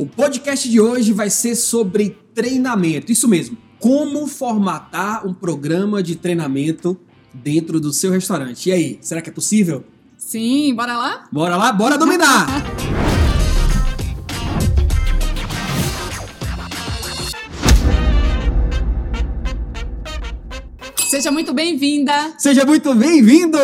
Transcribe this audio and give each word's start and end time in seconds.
O 0.00 0.06
podcast 0.06 0.66
de 0.66 0.80
hoje 0.80 1.12
vai 1.12 1.28
ser 1.28 1.54
sobre 1.54 2.16
treinamento. 2.34 3.12
Isso 3.12 3.28
mesmo. 3.28 3.58
Como 3.78 4.26
formatar 4.26 5.26
um 5.26 5.34
programa 5.34 6.02
de 6.02 6.16
treinamento 6.16 6.98
dentro 7.34 7.78
do 7.78 7.92
seu 7.92 8.10
restaurante. 8.10 8.70
E 8.70 8.72
aí, 8.72 8.98
será 9.02 9.20
que 9.20 9.28
é 9.28 9.32
possível? 9.32 9.84
Sim, 10.16 10.74
bora 10.74 10.96
lá? 10.96 11.28
Bora 11.30 11.54
lá, 11.54 11.70
bora 11.70 11.98
dominar! 11.98 12.46
Seja 21.10 21.32
muito 21.32 21.52
bem-vinda 21.52 22.34
Seja 22.38 22.64
muito 22.64 22.94
bem-vindo! 22.94 23.58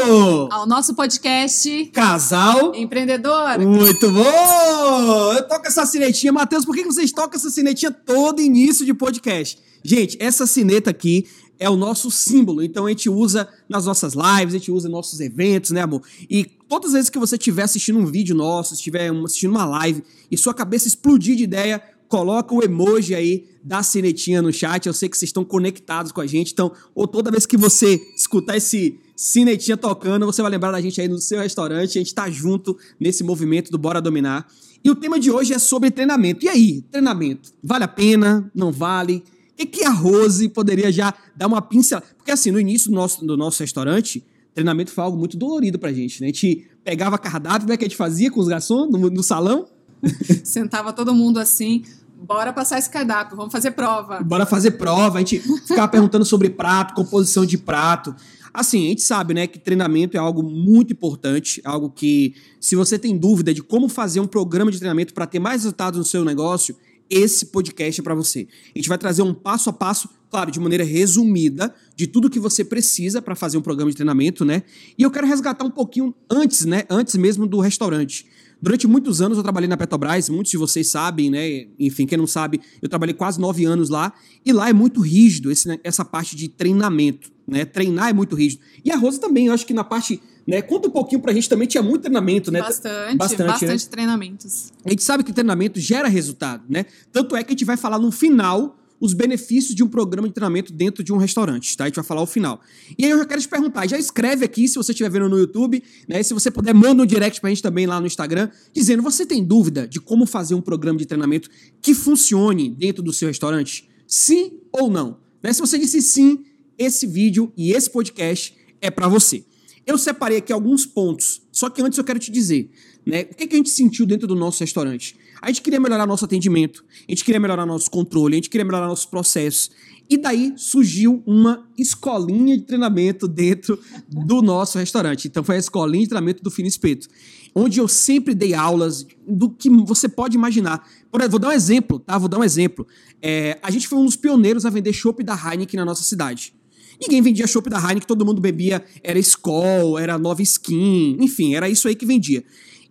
ao 0.51 0.67
nosso 0.67 0.97
podcast 0.97 1.87
Casal. 1.93 2.75
Empreendedor. 2.75 3.61
Muito 3.61 4.11
bom! 4.11 5.33
Eu 5.33 5.47
toco 5.47 5.69
essa 5.69 5.87
sinetinha. 5.87 6.33
Matheus, 6.33 6.65
por 6.65 6.75
que 6.75 6.83
vocês 6.83 7.13
tocam 7.13 7.39
essa 7.39 7.49
sinetinha 7.49 7.93
todo 7.93 8.43
início 8.43 8.85
de 8.85 8.93
podcast? 8.93 9.61
Gente, 9.85 10.17
essa 10.21 10.45
sineta 10.45 10.91
aqui 10.91 11.25
é 11.57 11.71
o 11.71 11.77
nosso 11.77 12.11
símbolo. 12.11 12.65
Então 12.65 12.85
a 12.85 12.89
gente 12.89 13.09
usa 13.09 13.49
nas 13.69 13.87
nossas 13.87 14.15
lives, 14.15 14.53
a 14.53 14.59
gente 14.59 14.73
usa 14.73 14.89
nos 14.89 14.97
nossos 14.97 15.21
eventos, 15.21 15.71
né, 15.71 15.83
amor? 15.83 16.03
E 16.29 16.45
todas 16.69 16.89
as 16.89 16.95
vezes 16.95 17.11
que 17.11 17.19
você 17.19 17.37
estiver 17.37 17.63
assistindo 17.63 18.01
um 18.01 18.07
vídeo 18.07 18.35
nosso, 18.35 18.75
estiver 18.75 19.09
assistindo 19.25 19.51
uma 19.51 19.65
live 19.65 20.03
e 20.29 20.37
sua 20.37 20.53
cabeça 20.53 20.89
explodir 20.89 21.37
de 21.37 21.45
ideia, 21.45 21.81
coloca 22.09 22.55
o 22.55 22.63
emoji 22.63 23.15
aí 23.15 23.47
da 23.63 23.83
sinetinha 23.83 24.41
no 24.41 24.53
chat. 24.53 24.87
Eu 24.87 24.93
sei 24.93 25.09
que 25.09 25.17
vocês 25.17 25.29
estão 25.29 25.45
conectados 25.45 26.13
com 26.13 26.21
a 26.21 26.27
gente. 26.27 26.53
Então, 26.53 26.73
ou 26.95 27.07
toda 27.07 27.31
vez 27.31 27.47
que 27.47 27.57
você 27.57 28.01
escutar 28.17 28.57
esse 28.57 28.99
sinetinha 29.17 29.77
tocando, 29.77 30.27
você 30.27 30.43
vai 30.43 30.51
lembrar 30.51 30.73
da 30.73 30.81
gente 30.81 31.01
aí 31.01 31.09
no 31.09 31.19
seu 31.19 31.41
restaurante. 31.41 31.99
A 31.99 32.01
gente 32.01 32.15
tá 32.15 32.31
junto 32.31 32.77
nesse 33.01 33.25
movimento 33.25 33.71
do 33.71 33.79
Bora 33.79 34.01
Dominar. 34.01 34.47
E 34.85 34.91
o 34.91 34.95
tema 34.95 35.19
de 35.19 35.31
hoje 35.31 35.53
é 35.53 35.59
sobre 35.59 35.91
treinamento. 35.91 36.45
E 36.45 36.49
aí, 36.49 36.83
treinamento? 36.83 37.53
Vale 37.63 37.85
a 37.85 37.89
pena? 37.89 38.51
Não 38.55 38.71
vale? 38.71 39.25
O 39.53 39.57
que, 39.57 39.67
que 39.67 39.85
a 39.85 39.91
Rose 39.91 40.49
poderia 40.49 40.93
já 40.93 41.15
dar 41.35 41.47
uma 41.47 41.63
pincelada? 41.63 42.07
Porque 42.17 42.31
assim, 42.31 42.51
no 42.51 42.61
início 42.61 42.91
do 42.91 42.95
nosso, 42.95 43.25
do 43.25 43.37
nosso 43.37 43.63
restaurante, 43.63 44.23
treinamento 44.55 44.91
foi 44.93 45.03
algo 45.03 45.19
muito 45.19 45.37
dolorido 45.37 45.79
pra 45.79 45.93
gente, 45.93 46.21
né? 46.21 46.27
A 46.27 46.31
gente 46.31 46.69
pegava 46.85 47.19
cardápio, 47.19 47.67
né, 47.67 47.77
que 47.77 47.85
a 47.85 47.89
gente 47.89 47.97
fazia 47.97 48.31
com 48.31 48.39
os 48.39 48.49
garçons 48.49 48.91
no, 48.91 49.11
no 49.11 49.23
salão, 49.23 49.67
Sentava 50.45 50.93
todo 50.93 51.15
mundo 51.15 51.39
assim. 51.39 51.83
Bora 52.19 52.53
passar 52.53 52.79
esse 52.79 52.89
cardápio, 52.89 53.37
vamos 53.37 53.53
fazer 53.53 53.73
prova. 53.73 54.21
bora 54.23 54.47
fazer 54.47 54.73
prova, 54.73 55.19
a 55.19 55.21
gente 55.21 55.39
ficava 55.39 55.87
perguntando 55.87 56.25
sobre 56.25 56.49
prato, 56.49 56.95
composição 56.95 57.45
de 57.45 57.59
prato. 57.59 58.15
Assim, 58.55 58.87
a 58.87 58.89
gente 58.89 59.03
sabe, 59.03 59.35
né, 59.35 59.47
que 59.47 59.59
treinamento 59.59 60.17
é 60.17 60.21
algo 60.21 60.43
muito 60.43 60.95
importante, 60.95 61.61
algo 61.63 61.91
que, 61.91 62.35
se 62.59 62.75
você 62.75 62.99
tem 62.99 63.17
dúvida 63.17 63.53
de 63.53 63.63
como 63.63 63.87
fazer 63.87 64.19
um 64.19 64.27
programa 64.27 64.73
de 64.73 64.79
treinamento 64.79 65.13
para 65.13 65.27
ter 65.27 65.39
mais 65.39 65.63
resultados 65.63 65.99
no 65.99 66.05
seu 66.07 66.25
negócio, 66.25 66.75
esse 67.11 67.47
podcast 67.47 68.01
é 68.01 68.03
para 68.03 68.15
você. 68.15 68.49
A 68.75 68.79
gente 68.79 68.89
vai 68.89 68.97
trazer 68.97 69.21
um 69.21 69.35
passo 69.35 69.69
a 69.69 69.73
passo, 69.75 70.09
claro, 70.31 70.51
de 70.51 70.59
maneira 70.59 70.85
resumida, 70.85 71.75
de 71.95 72.07
tudo 72.07 72.31
que 72.31 72.39
você 72.39 72.65
precisa 72.65 73.21
para 73.21 73.35
fazer 73.35 73.59
um 73.59 73.63
programa 73.63 73.91
de 73.91 73.97
treinamento, 73.97 74.43
né? 74.43 74.63
E 74.99 75.03
eu 75.03 75.11
quero 75.11 75.27
resgatar 75.27 75.65
um 75.65 75.71
pouquinho 75.71 76.15
antes, 76.31 76.65
né, 76.65 76.85
antes 76.89 77.15
mesmo 77.15 77.47
do 77.47 77.61
restaurante. 77.61 78.27
Durante 78.61 78.87
muitos 78.87 79.21
anos 79.21 79.37
eu 79.37 79.43
trabalhei 79.43 79.69
na 79.69 79.77
Petrobras, 79.77 80.29
muitos 80.29 80.51
de 80.51 80.57
vocês 80.57 80.89
sabem, 80.91 81.31
né? 81.31 81.67
Enfim, 81.79 82.07
quem 82.07 82.17
não 82.17 82.27
sabe, 82.27 82.61
eu 82.81 82.89
trabalhei 82.89 83.15
quase 83.15 83.41
nove 83.41 83.65
anos 83.65 83.91
lá, 83.91 84.13
e 84.45 84.53
lá 84.53 84.69
é 84.69 84.73
muito 84.73 85.01
rígido 85.01 85.51
esse, 85.51 85.69
né, 85.69 85.79
essa 85.85 86.05
parte 86.05 86.35
de 86.35 86.49
treinamento, 86.49 87.31
né? 87.47 87.65
Treinar 87.65 88.09
é 88.09 88.13
muito 88.13 88.35
rígido. 88.35 88.63
E 88.85 88.91
a 88.91 88.97
Rosa 88.97 89.21
também, 89.21 89.47
eu 89.47 89.53
acho 89.53 89.67
que 89.67 89.75
na 89.75 89.85
parte, 89.85 90.23
né? 90.47 90.63
Conta 90.63 90.89
um 90.89 90.91
pouquinho 90.91 91.21
pra 91.21 91.33
gente 91.33 91.49
também, 91.49 91.69
tinha 91.69 91.83
muito 91.83 92.03
treinamento, 92.03 92.51
né? 92.51 92.61
Bastante, 92.61 93.17
Bastante, 93.17 93.47
bastante, 93.47 93.85
né? 93.85 93.91
treinamentos. 93.91 94.73
A 94.85 94.91
gente 94.91 95.03
sabe 95.03 95.23
que 95.23 95.33
treinamento 95.33 95.79
gera 95.79 96.09
resultado, 96.09 96.65
né? 96.69 96.87
Tanto 97.13 97.37
é 97.37 97.45
que 97.45 97.51
a 97.51 97.55
gente 97.55 97.65
vai 97.65 97.77
falar 97.77 97.99
no 97.99 98.11
final 98.11 98.79
os 99.01 99.13
benefícios 99.13 99.75
de 99.75 99.83
um 99.83 99.89
programa 99.89 100.29
de 100.29 100.35
treinamento 100.35 100.73
dentro 100.73 101.03
de 101.05 101.13
um 101.13 101.17
restaurante, 101.17 101.77
tá? 101.77 101.85
A 101.85 101.87
gente 101.87 101.97
vai 101.97 102.05
falar 102.05 102.21
ao 102.21 102.27
final. 102.27 102.61
E 102.99 103.05
aí 103.05 103.11
eu 103.11 103.19
já 103.19 103.25
quero 103.25 103.41
te 103.41 103.49
perguntar, 103.49 103.87
já 103.87 103.99
escreve 103.99 104.45
aqui 104.45 104.67
se 104.69 104.77
você 104.77 104.93
estiver 104.93 105.11
vendo 105.11 105.29
no 105.29 105.39
YouTube, 105.39 105.83
né? 106.09 106.23
Se 106.23 106.33
você 106.33 106.51
puder, 106.51 106.75
manda 106.75 107.03
um 107.03 107.07
direct 107.07 107.41
pra 107.41 107.51
gente 107.51 107.63
também 107.63 107.87
lá 107.87 108.01
no 108.01 108.07
Instagram, 108.07 108.51
dizendo, 108.73 109.03
você 109.03 109.27
tem 109.27 109.45
dúvida 109.45 109.87
de 109.87 110.01
como 110.01 110.27
fazer 110.27 110.55
um 110.55 110.61
programa 110.61 110.99
de 110.99 111.07
treinamento 111.07 111.51
que 111.83 111.95
funcione 111.95 112.71
dentro 112.71 113.03
do 113.03 113.13
seu 113.13 113.29
restaurante? 113.29 113.89
Sim 114.07 114.61
ou 114.73 114.91
não? 114.91 115.19
Né? 115.43 115.53
Se 115.53 115.61
você 115.61 115.79
disse 115.79 116.01
sim, 116.01 116.45
esse 116.79 117.07
vídeo 117.07 117.53
e 117.57 117.73
esse 117.73 117.91
podcast 117.91 118.55
é 118.81 118.91
pra 118.91 119.09
você. 119.09 119.45
Eu 119.87 119.97
separei 119.97 120.39
aqui 120.39 120.53
alguns 120.53 120.85
pontos, 120.85 121.43
só 121.53 121.71
que 121.71 121.81
antes 121.81 121.97
eu 121.97 122.03
quero 122.03 122.19
te 122.19 122.31
dizer, 122.31 122.71
né? 123.07 123.23
O 123.23 123.35
que, 123.37 123.47
que 123.47 123.55
a 123.55 123.57
gente 123.57 123.71
sentiu 123.71 124.05
dentro 124.05 124.27
do 124.27 124.35
nosso 124.35 124.59
restaurante? 124.61 125.17
A 125.41 125.47
gente 125.47 125.63
queria 125.63 125.79
melhorar 125.79 126.07
nosso 126.07 126.25
atendimento, 126.25 126.85
a 127.09 127.13
gente 127.13 127.25
queria 127.25 127.39
melhorar 127.39 127.65
nosso 127.65 127.89
controle, 127.89 128.35
a 128.35 128.39
gente 128.39 128.51
queria 128.51 128.65
melhorar 128.65 128.89
nossos 128.89 129.07
processos. 129.07 129.71
E 130.11 130.17
daí 130.17 130.55
surgiu 130.57 131.23
uma 131.25 131.69
escolinha 131.79 132.57
de 132.57 132.65
treinamento 132.65 133.29
dentro 133.29 133.79
do 134.09 134.43
nosso 134.43 134.77
restaurante. 134.77 135.29
Então 135.29 135.45
foi 135.45 135.55
a 135.55 135.59
escolinha 135.59 136.03
de 136.03 136.09
treinamento 136.09 136.43
do 136.43 136.51
Fino 136.51 136.67
Espeto, 136.67 137.07
onde 137.55 137.79
eu 137.79 137.87
sempre 137.87 138.35
dei 138.35 138.55
aulas 138.55 139.07
do 139.27 139.49
que 139.49 139.71
você 139.71 140.09
pode 140.09 140.37
imaginar. 140.37 140.85
Por 141.13 141.29
vou 141.29 141.39
dar 141.39 141.49
um 141.49 141.53
exemplo, 141.53 142.01
tá? 142.01 142.19
Vou 142.19 142.29
dar 142.29 142.39
um 142.39 142.45
exemplo. 142.45 142.87
É, 143.23 143.57
a 143.63 143.71
gente 143.71 143.87
foi 143.87 143.99
um 143.99 144.05
dos 144.05 144.17
pioneiros 144.17 144.67
a 144.67 144.71
vender 144.71 144.93
chopp 144.93 145.23
da 145.23 145.35
Heineken 145.35 145.79
na 145.79 145.85
nossa 145.85 146.03
cidade. 146.03 146.53
Ninguém 147.01 147.21
vendia 147.23 147.47
chopp 147.47 147.69
da 147.69 147.79
Heineken, 147.79 148.07
todo 148.07 148.25
mundo 148.25 148.41
bebia, 148.41 148.85
era 149.03 149.19
Skol, 149.19 149.99
era 149.99 150.19
Nova 150.19 150.43
Skin, 150.43 151.17
enfim, 151.21 151.55
era 151.55 151.69
isso 151.69 151.87
aí 151.89 151.95
que 151.95 152.07
vendia. 152.07 152.45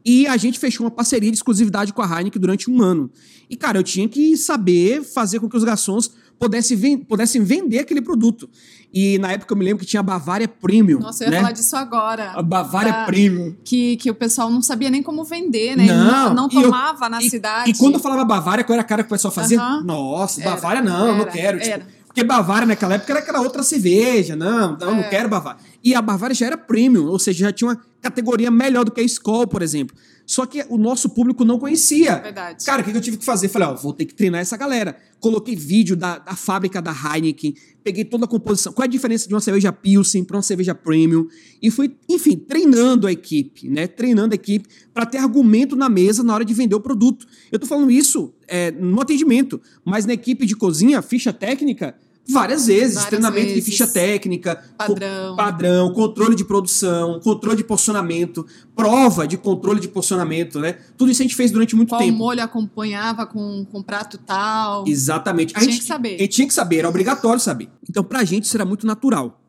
E 0.06 0.28
a 0.28 0.38
gente 0.38 0.60
fechou 0.60 0.86
uma 0.86 0.92
parceria 0.92 1.32
de 1.32 1.38
exclusividade 1.38 1.92
com 1.92 2.02
a 2.02 2.06
Heineken 2.06 2.40
durante 2.40 2.70
um 2.70 2.82
ano. 2.82 3.10
E, 3.50 3.56
cara, 3.56 3.80
eu 3.80 3.84
tinha 3.84 4.08
que 4.08 4.38
saber 4.38 5.04
fazer 5.04 5.40
com 5.40 5.50
que 5.50 5.58
os 5.58 5.64
garçons 5.64 6.12
pudessem, 6.40 6.78
ven- 6.78 6.98
pudessem 6.98 7.42
vender 7.44 7.80
aquele 7.80 8.02
produto. 8.02 8.48
E 8.94 9.18
na 9.20 9.32
época 9.32 9.52
eu 9.54 9.58
me 9.58 9.66
lembro 9.66 9.80
que 9.80 9.86
tinha 9.90 10.00
a 10.00 10.04
Bavária 10.04 10.48
Premium. 10.48 11.00
Nossa, 11.00 11.24
eu 11.24 11.28
ia 11.28 11.32
né? 11.32 11.38
falar 11.38 11.52
disso 11.54 11.76
agora. 11.76 12.32
A 12.32 12.42
Bavária 12.44 12.92
Da- 12.92 13.06
Premium. 13.06 13.56
Que, 13.64 13.98
que 13.98 14.12
o 14.12 14.16
pessoal 14.16 14.50
não 14.50 14.62
sabia 14.62 14.90
nem 14.90 15.02
como 15.02 15.24
vender, 15.24 15.76
né? 15.76 15.86
Não, 15.88 16.34
não, 16.34 16.34
não 16.36 16.50
e 16.52 16.56
eu- 16.56 16.62
tomava 16.64 17.10
na 17.10 17.22
E- 17.22 17.30
cidade. 17.30 17.72
E 17.72 17.74
quando 17.76 17.96
eu 17.96 18.00
falava 18.00 18.24
Bavária, 18.24 18.64
qual 18.64 18.74
era 18.76 18.82
a 18.84 18.86
cara 18.88 19.02
que 19.04 19.08
o 19.08 19.10
pessoal 19.10 19.34
fazia? 19.34 19.60
Aham. 19.60 19.84
Nossa, 19.84 20.42
Era, 20.42 20.52
Bavária 20.52 20.82
não, 20.82 21.08
eu 21.08 21.14
não 21.16 21.22
era, 21.22 21.32
quero. 21.32 21.58
Tipo, 21.60 21.72
era. 21.72 21.88
Porque 22.16 22.24
Bavária 22.24 22.66
naquela 22.66 22.94
época 22.96 23.12
era 23.12 23.20
aquela 23.20 23.42
outra 23.42 23.62
cerveja. 23.62 24.38
Não, 24.38 24.78
não, 24.78 24.96
não 24.96 25.00
É. 25.02 25.10
quero 25.10 25.28
Bavária. 25.28 25.60
E 25.84 25.94
a 25.94 26.02
Bavária 26.02 26.34
já 26.34 26.46
era 26.46 26.58
premium, 26.58 27.08
ou 27.08 27.20
seja, 27.20 27.40
já 27.48 27.52
tinha 27.52 27.70
uma 27.72 27.82
categoria 28.02 28.50
melhor 28.50 28.86
do 28.86 28.92
que 28.92 29.02
a 29.02 29.04
Skol, 29.04 29.46
por 29.46 29.62
exemplo. 29.62 29.94
Só 30.26 30.46
que 30.46 30.66
o 30.70 30.78
nosso 30.78 31.10
público 31.10 31.44
não 31.46 31.60
conhecia. 31.60 32.16
Verdade. 32.20 32.66
Cara, 32.66 32.82
o 32.82 32.86
que 32.86 32.92
que 32.92 32.98
eu 32.98 33.02
tive 33.02 33.18
que 33.18 33.26
fazer? 33.26 33.48
Falei, 33.50 33.68
ó, 33.68 33.76
vou 33.76 33.94
ter 33.94 34.06
que 34.06 34.14
treinar 34.16 34.42
essa 34.42 34.56
galera. 34.58 34.98
Coloquei 35.20 35.56
vídeo 35.56 35.96
da, 35.96 36.18
da 36.18 36.36
fábrica 36.36 36.82
da 36.82 36.92
Heineken, 36.92 37.54
peguei 37.84 38.04
toda 38.06 38.26
a 38.26 38.28
composição. 38.28 38.74
Qual 38.74 38.84
é 38.84 38.88
a 38.88 38.90
diferença 38.90 39.28
de 39.28 39.34
uma 39.36 39.42
cerveja 39.42 39.72
Pilsen 39.72 40.24
para 40.24 40.38
uma 40.38 40.42
cerveja 40.42 40.74
Premium? 40.74 41.28
E 41.62 41.70
fui, 41.70 41.96
enfim, 42.10 42.38
treinando 42.38 43.06
a 43.06 43.12
equipe, 43.12 43.70
né? 43.70 43.86
Treinando 43.88 44.34
a 44.34 44.36
equipe 44.36 44.68
para 44.94 45.06
ter 45.06 45.18
argumento 45.20 45.76
na 45.76 45.90
mesa 45.90 46.24
na 46.24 46.34
hora 46.34 46.46
de 46.46 46.54
vender 46.56 46.74
o 46.76 46.80
produto. 46.80 47.28
Eu 47.52 47.60
tô 47.60 47.68
falando 47.68 47.92
isso 47.92 48.34
é, 48.48 48.72
no 48.72 49.02
atendimento, 49.02 49.62
mas 49.84 50.06
na 50.08 50.14
equipe 50.14 50.46
de 50.48 50.56
cozinha, 50.56 51.02
ficha 51.04 51.32
técnica, 51.32 51.96
várias 52.28 52.68
vezes. 52.68 52.96
Várias 52.96 53.10
treinamento 53.10 53.48
vezes. 53.48 53.64
de 53.66 53.72
ficha 53.72 53.88
técnica, 53.88 54.64
Padrão. 54.78 55.30
co- 55.32 55.36
padrão, 55.36 55.94
controle 55.94 56.36
de 56.36 56.44
produção, 56.46 57.20
controle 57.20 57.58
de 57.58 57.64
porcionamento, 57.64 58.46
prova 58.76 59.28
de 59.28 59.38
controle 59.38 59.80
de 59.80 59.88
porcionamento, 59.88 60.60
né? 60.60 60.74
Tudo 60.98 61.12
isso 61.12 61.22
a 61.22 61.26
gente 61.26 61.36
fez 61.36 61.52
durante 61.52 61.76
muito 61.76 61.90
Qual 61.90 62.02
tempo. 62.02 62.18
molho 62.18 62.42
acompanhava 62.44 63.26
com, 63.26 63.66
com 63.72 63.82
prato 63.84 64.18
tal. 64.18 64.88
Exatamente. 64.88 65.54
A 65.56 65.60
Tinha 65.60 65.72
gente, 65.72 65.82
que 65.82 65.88
saber. 65.88 66.16
A 66.16 66.20
gente 66.20 66.30
tinha 66.30 66.48
que 66.48 66.54
saber, 66.54 66.78
era 66.78 66.90
obrigatório 66.90 67.40
saber. 67.40 67.70
Então, 67.90 68.04
pra 68.04 68.24
gente, 68.24 68.46
isso 68.46 68.58
era 68.58 68.66
muito 68.66 68.86
natural. 68.88 69.42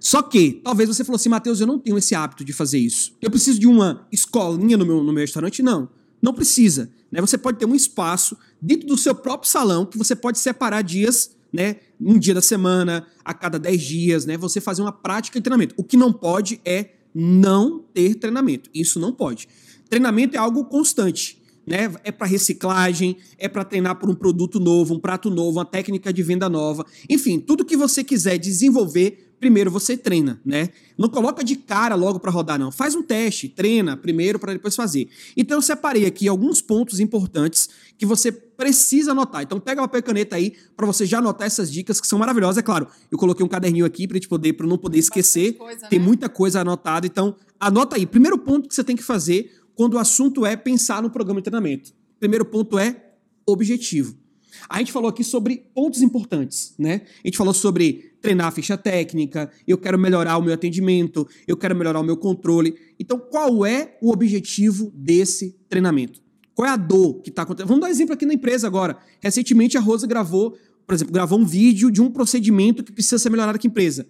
Só 0.00 0.20
que, 0.20 0.60
talvez 0.64 0.88
você 0.88 1.04
falou 1.04 1.16
assim, 1.16 1.28
Matheus, 1.28 1.60
eu 1.60 1.66
não 1.66 1.78
tenho 1.78 1.96
esse 1.96 2.14
hábito 2.14 2.44
de 2.44 2.52
fazer 2.52 2.78
isso. 2.78 3.12
Eu 3.22 3.30
preciso 3.30 3.58
de 3.60 3.68
uma 3.68 4.06
escolinha 4.10 4.76
no 4.76 4.84
meu, 4.84 4.96
no 5.02 5.12
meu 5.12 5.20
restaurante? 5.20 5.62
Não. 5.62 5.88
Não 6.20 6.32
precisa. 6.34 6.90
Né? 7.10 7.20
Você 7.20 7.38
pode 7.38 7.58
ter 7.58 7.66
um 7.66 7.74
espaço 7.74 8.36
dentro 8.60 8.86
do 8.88 8.96
seu 8.96 9.14
próprio 9.14 9.48
salão 9.48 9.86
que 9.86 9.96
você 9.96 10.16
pode 10.16 10.38
separar 10.40 10.82
dias, 10.82 11.30
né? 11.52 11.76
Um 12.00 12.18
dia 12.18 12.34
da 12.34 12.42
semana, 12.42 13.06
a 13.24 13.34
cada 13.34 13.58
10 13.58 13.82
dias, 13.82 14.26
né? 14.26 14.36
Você 14.36 14.60
fazer 14.60 14.82
uma 14.82 14.92
prática 14.92 15.38
de 15.38 15.42
treinamento. 15.42 15.74
O 15.76 15.84
que 15.84 15.96
não 15.96 16.12
pode 16.12 16.60
é 16.64 16.90
não 17.14 17.84
ter 17.92 18.14
treinamento. 18.14 18.70
Isso 18.74 18.98
não 18.98 19.12
pode. 19.12 19.48
Treinamento 19.88 20.36
é 20.36 20.38
algo 20.38 20.64
constante 20.64 21.42
né? 21.66 21.92
É 22.04 22.10
para 22.10 22.26
reciclagem, 22.26 23.16
é 23.38 23.48
para 23.48 23.64
treinar 23.64 23.98
por 23.98 24.10
um 24.10 24.14
produto 24.14 24.58
novo, 24.58 24.94
um 24.94 24.98
prato 24.98 25.30
novo, 25.30 25.58
uma 25.58 25.64
técnica 25.64 26.12
de 26.12 26.22
venda 26.22 26.48
nova. 26.48 26.84
Enfim, 27.08 27.38
tudo 27.38 27.64
que 27.64 27.76
você 27.76 28.02
quiser 28.02 28.38
desenvolver, 28.38 29.31
primeiro 29.42 29.72
você 29.72 29.96
treina, 29.96 30.40
né? 30.46 30.68
Não 30.96 31.08
coloca 31.08 31.42
de 31.42 31.56
cara 31.56 31.96
logo 31.96 32.20
para 32.20 32.30
rodar 32.30 32.60
não. 32.60 32.70
Faz 32.70 32.94
um 32.94 33.02
teste, 33.02 33.48
treina 33.48 33.96
primeiro 33.96 34.38
para 34.38 34.52
depois 34.52 34.76
fazer. 34.76 35.08
Então 35.36 35.58
eu 35.58 35.62
separei 35.62 36.06
aqui 36.06 36.28
alguns 36.28 36.62
pontos 36.62 37.00
importantes 37.00 37.68
que 37.98 38.06
você 38.06 38.30
precisa 38.30 39.10
anotar. 39.10 39.42
Então 39.42 39.58
pega 39.58 39.82
e 39.82 40.02
caneta 40.02 40.36
aí 40.36 40.54
para 40.76 40.86
você 40.86 41.04
já 41.04 41.18
anotar 41.18 41.44
essas 41.44 41.72
dicas 41.72 42.00
que 42.00 42.06
são 42.06 42.20
maravilhosas, 42.20 42.58
é 42.58 42.62
claro. 42.62 42.86
Eu 43.10 43.18
coloquei 43.18 43.44
um 43.44 43.48
caderninho 43.48 43.84
aqui 43.84 44.06
para 44.06 44.14
gente 44.14 44.28
poder 44.28 44.52
para 44.52 44.64
não 44.64 44.78
poder 44.78 45.00
esquecer. 45.00 45.54
coisa, 45.54 45.88
Tem 45.88 45.98
né? 45.98 46.04
muita 46.04 46.28
coisa 46.28 46.60
anotada, 46.60 47.04
então 47.04 47.34
anota 47.58 47.96
aí. 47.96 48.06
Primeiro 48.06 48.38
ponto 48.38 48.68
que 48.68 48.74
você 48.76 48.84
tem 48.84 48.94
que 48.94 49.02
fazer 49.02 49.50
quando 49.74 49.94
o 49.94 49.98
assunto 49.98 50.46
é 50.46 50.54
pensar 50.54 51.02
no 51.02 51.10
programa 51.10 51.40
de 51.40 51.46
treinamento. 51.46 51.90
primeiro 52.20 52.44
ponto 52.44 52.78
é 52.78 53.14
objetivo. 53.44 54.21
A 54.68 54.78
gente 54.78 54.92
falou 54.92 55.08
aqui 55.08 55.24
sobre 55.24 55.64
pontos 55.74 56.02
importantes, 56.02 56.74
né? 56.78 57.02
A 57.24 57.28
gente 57.28 57.36
falou 57.36 57.54
sobre 57.54 58.12
treinar 58.20 58.46
a 58.46 58.50
ficha 58.50 58.76
técnica, 58.76 59.50
eu 59.66 59.76
quero 59.76 59.98
melhorar 59.98 60.36
o 60.38 60.42
meu 60.42 60.54
atendimento, 60.54 61.26
eu 61.46 61.56
quero 61.56 61.74
melhorar 61.74 62.00
o 62.00 62.04
meu 62.04 62.16
controle. 62.16 62.74
Então, 62.98 63.18
qual 63.18 63.66
é 63.66 63.96
o 64.00 64.12
objetivo 64.12 64.92
desse 64.94 65.56
treinamento? 65.68 66.20
Qual 66.54 66.68
é 66.68 66.70
a 66.70 66.76
dor 66.76 67.20
que 67.22 67.30
está 67.30 67.42
acontecendo? 67.42 67.68
Vamos 67.68 67.80
dar 67.80 67.88
um 67.88 67.90
exemplo 67.90 68.14
aqui 68.14 68.26
na 68.26 68.34
empresa 68.34 68.66
agora. 68.66 68.96
Recentemente, 69.20 69.76
a 69.76 69.80
Rosa 69.80 70.06
gravou, 70.06 70.56
por 70.86 70.94
exemplo, 70.94 71.12
gravou 71.12 71.38
um 71.38 71.44
vídeo 71.44 71.90
de 71.90 72.00
um 72.00 72.10
procedimento 72.10 72.84
que 72.84 72.92
precisa 72.92 73.18
ser 73.18 73.30
melhorado 73.30 73.56
aqui 73.56 73.66
na 73.66 73.72
empresa. 73.72 74.06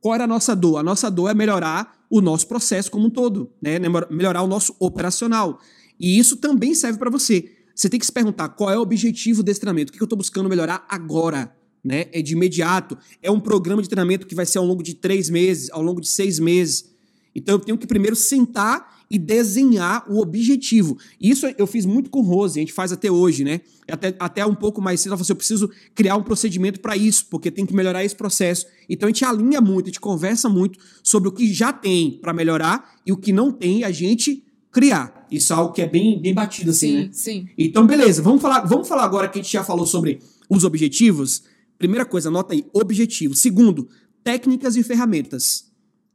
Qual 0.00 0.14
era 0.14 0.24
a 0.24 0.26
nossa 0.26 0.54
dor? 0.54 0.76
A 0.78 0.82
nossa 0.82 1.10
dor 1.10 1.30
é 1.30 1.34
melhorar 1.34 2.04
o 2.10 2.20
nosso 2.20 2.46
processo 2.46 2.90
como 2.90 3.06
um 3.06 3.10
todo, 3.10 3.50
né? 3.62 3.78
melhorar 4.10 4.42
o 4.42 4.46
nosso 4.46 4.76
operacional. 4.78 5.58
E 5.98 6.18
isso 6.18 6.36
também 6.36 6.74
serve 6.74 6.98
para 6.98 7.10
você. 7.10 7.53
Você 7.74 7.88
tem 7.88 7.98
que 7.98 8.06
se 8.06 8.12
perguntar 8.12 8.48
qual 8.50 8.70
é 8.70 8.78
o 8.78 8.82
objetivo 8.82 9.42
desse 9.42 9.60
treinamento, 9.60 9.92
o 9.92 9.96
que 9.96 10.00
eu 10.00 10.04
estou 10.04 10.16
buscando 10.16 10.48
melhorar 10.48 10.86
agora. 10.88 11.54
Né? 11.82 12.06
É 12.12 12.22
de 12.22 12.32
imediato. 12.32 12.96
É 13.22 13.30
um 13.30 13.40
programa 13.40 13.82
de 13.82 13.88
treinamento 13.88 14.26
que 14.26 14.34
vai 14.34 14.46
ser 14.46 14.58
ao 14.58 14.64
longo 14.64 14.82
de 14.82 14.94
três 14.94 15.28
meses, 15.28 15.68
ao 15.70 15.82
longo 15.82 16.00
de 16.00 16.08
seis 16.08 16.38
meses. 16.38 16.94
Então 17.34 17.56
eu 17.56 17.58
tenho 17.58 17.76
que 17.76 17.86
primeiro 17.86 18.16
sentar 18.16 18.94
e 19.10 19.18
desenhar 19.18 20.04
o 20.08 20.18
objetivo. 20.18 20.96
Isso 21.20 21.46
eu 21.58 21.66
fiz 21.66 21.84
muito 21.84 22.10
com 22.10 22.20
Rose, 22.22 22.58
a 22.58 22.62
gente 22.62 22.72
faz 22.72 22.90
até 22.90 23.10
hoje, 23.10 23.44
né? 23.44 23.60
Até, 23.88 24.14
até 24.18 24.46
um 24.46 24.54
pouco 24.54 24.80
mais 24.80 25.00
cedo, 25.00 25.10
ela 25.10 25.18
falou 25.18 25.24
assim, 25.24 25.32
eu 25.32 25.36
preciso 25.36 25.70
criar 25.94 26.16
um 26.16 26.22
procedimento 26.22 26.80
para 26.80 26.96
isso, 26.96 27.26
porque 27.30 27.50
tem 27.50 27.66
que 27.66 27.74
melhorar 27.74 28.04
esse 28.04 28.16
processo. 28.16 28.66
Então 28.88 29.06
a 29.06 29.10
gente 29.10 29.24
alinha 29.24 29.60
muito, 29.60 29.86
a 29.86 29.88
gente 29.88 30.00
conversa 30.00 30.48
muito 30.48 30.78
sobre 31.02 31.28
o 31.28 31.32
que 31.32 31.52
já 31.52 31.72
tem 31.72 32.18
para 32.20 32.32
melhorar 32.32 32.94
e 33.06 33.12
o 33.12 33.16
que 33.16 33.32
não 33.32 33.52
tem 33.52 33.84
a 33.84 33.90
gente 33.90 34.42
criar. 34.72 35.23
Isso 35.34 35.52
é 35.52 35.56
algo 35.56 35.72
que 35.72 35.82
é 35.82 35.86
bem, 35.86 36.20
bem 36.20 36.32
batido 36.32 36.70
assim, 36.70 36.88
sim, 36.88 36.96
né? 36.96 37.08
Sim. 37.12 37.48
Então, 37.58 37.86
beleza, 37.86 38.22
vamos 38.22 38.40
falar, 38.40 38.60
vamos 38.60 38.86
falar 38.86 39.04
agora 39.04 39.28
que 39.28 39.38
a 39.38 39.42
gente 39.42 39.52
já 39.52 39.64
falou 39.64 39.86
sobre 39.86 40.20
os 40.48 40.64
objetivos. 40.64 41.42
Primeira 41.76 42.04
coisa, 42.04 42.28
anota 42.28 42.54
aí, 42.54 42.64
objetivo. 42.72 43.34
Segundo, 43.34 43.88
técnicas 44.22 44.76
e 44.76 44.82
ferramentas. 44.82 45.72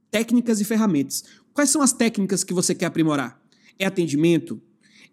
Técnicas 0.09 0.61
e 0.61 0.63
ferramentas. 0.63 1.23
Quais 1.53 1.69
são 1.69 1.81
as 1.81 1.91
técnicas 1.91 2.43
que 2.43 2.53
você 2.53 2.73
quer 2.73 2.85
aprimorar? 2.85 3.41
É 3.77 3.85
atendimento? 3.85 4.61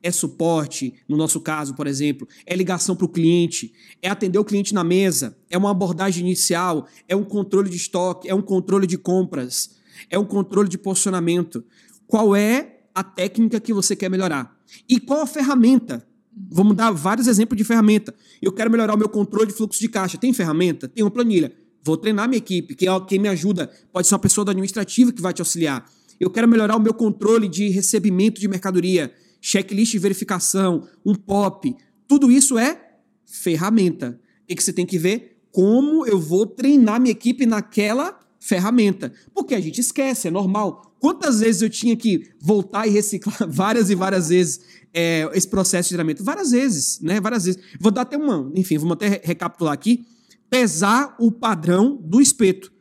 É 0.02 0.12
suporte, 0.12 0.94
no 1.08 1.16
nosso 1.16 1.40
caso, 1.40 1.74
por 1.74 1.86
exemplo, 1.86 2.28
é 2.46 2.54
ligação 2.54 2.94
para 2.94 3.06
o 3.06 3.08
cliente, 3.08 3.72
é 4.00 4.08
atender 4.08 4.38
o 4.38 4.44
cliente 4.44 4.72
na 4.72 4.84
mesa, 4.84 5.36
é 5.50 5.58
uma 5.58 5.70
abordagem 5.70 6.24
inicial, 6.24 6.86
é 7.08 7.16
um 7.16 7.24
controle 7.24 7.68
de 7.68 7.76
estoque, 7.76 8.28
é 8.28 8.34
um 8.34 8.42
controle 8.42 8.86
de 8.86 8.96
compras, 8.96 9.70
é 10.08 10.18
um 10.18 10.24
controle 10.24 10.68
de 10.68 10.78
posicionamento. 10.78 11.64
Qual 12.06 12.36
é 12.36 12.75
a 12.96 13.04
técnica 13.04 13.60
que 13.60 13.74
você 13.74 13.94
quer 13.94 14.08
melhorar. 14.08 14.58
E 14.88 14.98
qual 14.98 15.20
a 15.20 15.26
ferramenta? 15.26 16.02
Vamos 16.50 16.74
dar 16.74 16.90
vários 16.92 17.26
exemplos 17.26 17.58
de 17.58 17.62
ferramenta. 17.62 18.14
Eu 18.40 18.50
quero 18.50 18.70
melhorar 18.70 18.94
o 18.94 18.96
meu 18.96 19.08
controle 19.08 19.48
de 19.48 19.52
fluxo 19.52 19.78
de 19.78 19.86
caixa. 19.86 20.16
Tem 20.16 20.32
ferramenta? 20.32 20.88
Tem 20.88 21.04
uma 21.04 21.10
planilha. 21.10 21.52
Vou 21.84 21.98
treinar 21.98 22.26
minha 22.26 22.38
equipe, 22.38 22.74
que 22.74 22.88
é 22.88 23.00
quem 23.00 23.18
me 23.18 23.28
ajuda. 23.28 23.70
Pode 23.92 24.08
ser 24.08 24.14
uma 24.14 24.20
pessoa 24.20 24.46
do 24.46 24.50
administrativo 24.50 25.12
que 25.12 25.20
vai 25.20 25.34
te 25.34 25.42
auxiliar. 25.42 25.84
Eu 26.18 26.30
quero 26.30 26.48
melhorar 26.48 26.74
o 26.74 26.80
meu 26.80 26.94
controle 26.94 27.48
de 27.48 27.68
recebimento 27.68 28.40
de 28.40 28.48
mercadoria, 28.48 29.12
checklist 29.42 29.92
de 29.92 29.98
verificação, 29.98 30.88
um 31.04 31.14
POP. 31.14 31.76
Tudo 32.08 32.30
isso 32.30 32.58
é 32.58 32.80
ferramenta. 33.26 34.18
E 34.48 34.56
que 34.56 34.64
você 34.64 34.72
tem 34.72 34.86
que 34.86 34.96
ver 34.96 35.42
como 35.52 36.06
eu 36.06 36.18
vou 36.18 36.46
treinar 36.46 36.98
minha 36.98 37.12
equipe 37.12 37.44
naquela 37.44 38.18
ferramenta. 38.40 39.12
Porque 39.34 39.54
a 39.54 39.60
gente 39.60 39.82
esquece, 39.82 40.28
é 40.28 40.30
normal. 40.30 40.95
Quantas 41.06 41.38
vezes 41.38 41.62
eu 41.62 41.70
tinha 41.70 41.96
que 41.96 42.32
voltar 42.40 42.84
e 42.84 42.90
reciclar 42.90 43.38
várias 43.48 43.90
e 43.90 43.94
várias 43.94 44.28
vezes 44.28 44.58
é, 44.92 45.30
esse 45.34 45.46
processo 45.46 45.88
de 45.88 45.90
treinamento? 45.90 46.24
Várias 46.24 46.50
vezes, 46.50 46.98
né? 47.00 47.20
Várias 47.20 47.44
vezes. 47.44 47.62
Vou 47.78 47.92
dar 47.92 48.00
até 48.02 48.16
uma, 48.16 48.50
enfim, 48.56 48.76
vamos 48.76 48.94
até 48.94 49.20
recapitular 49.22 49.72
aqui. 49.72 50.04
Pesar 50.50 51.14
o 51.20 51.30
padrão 51.30 51.96
do 52.02 52.20
espeto. 52.20 52.72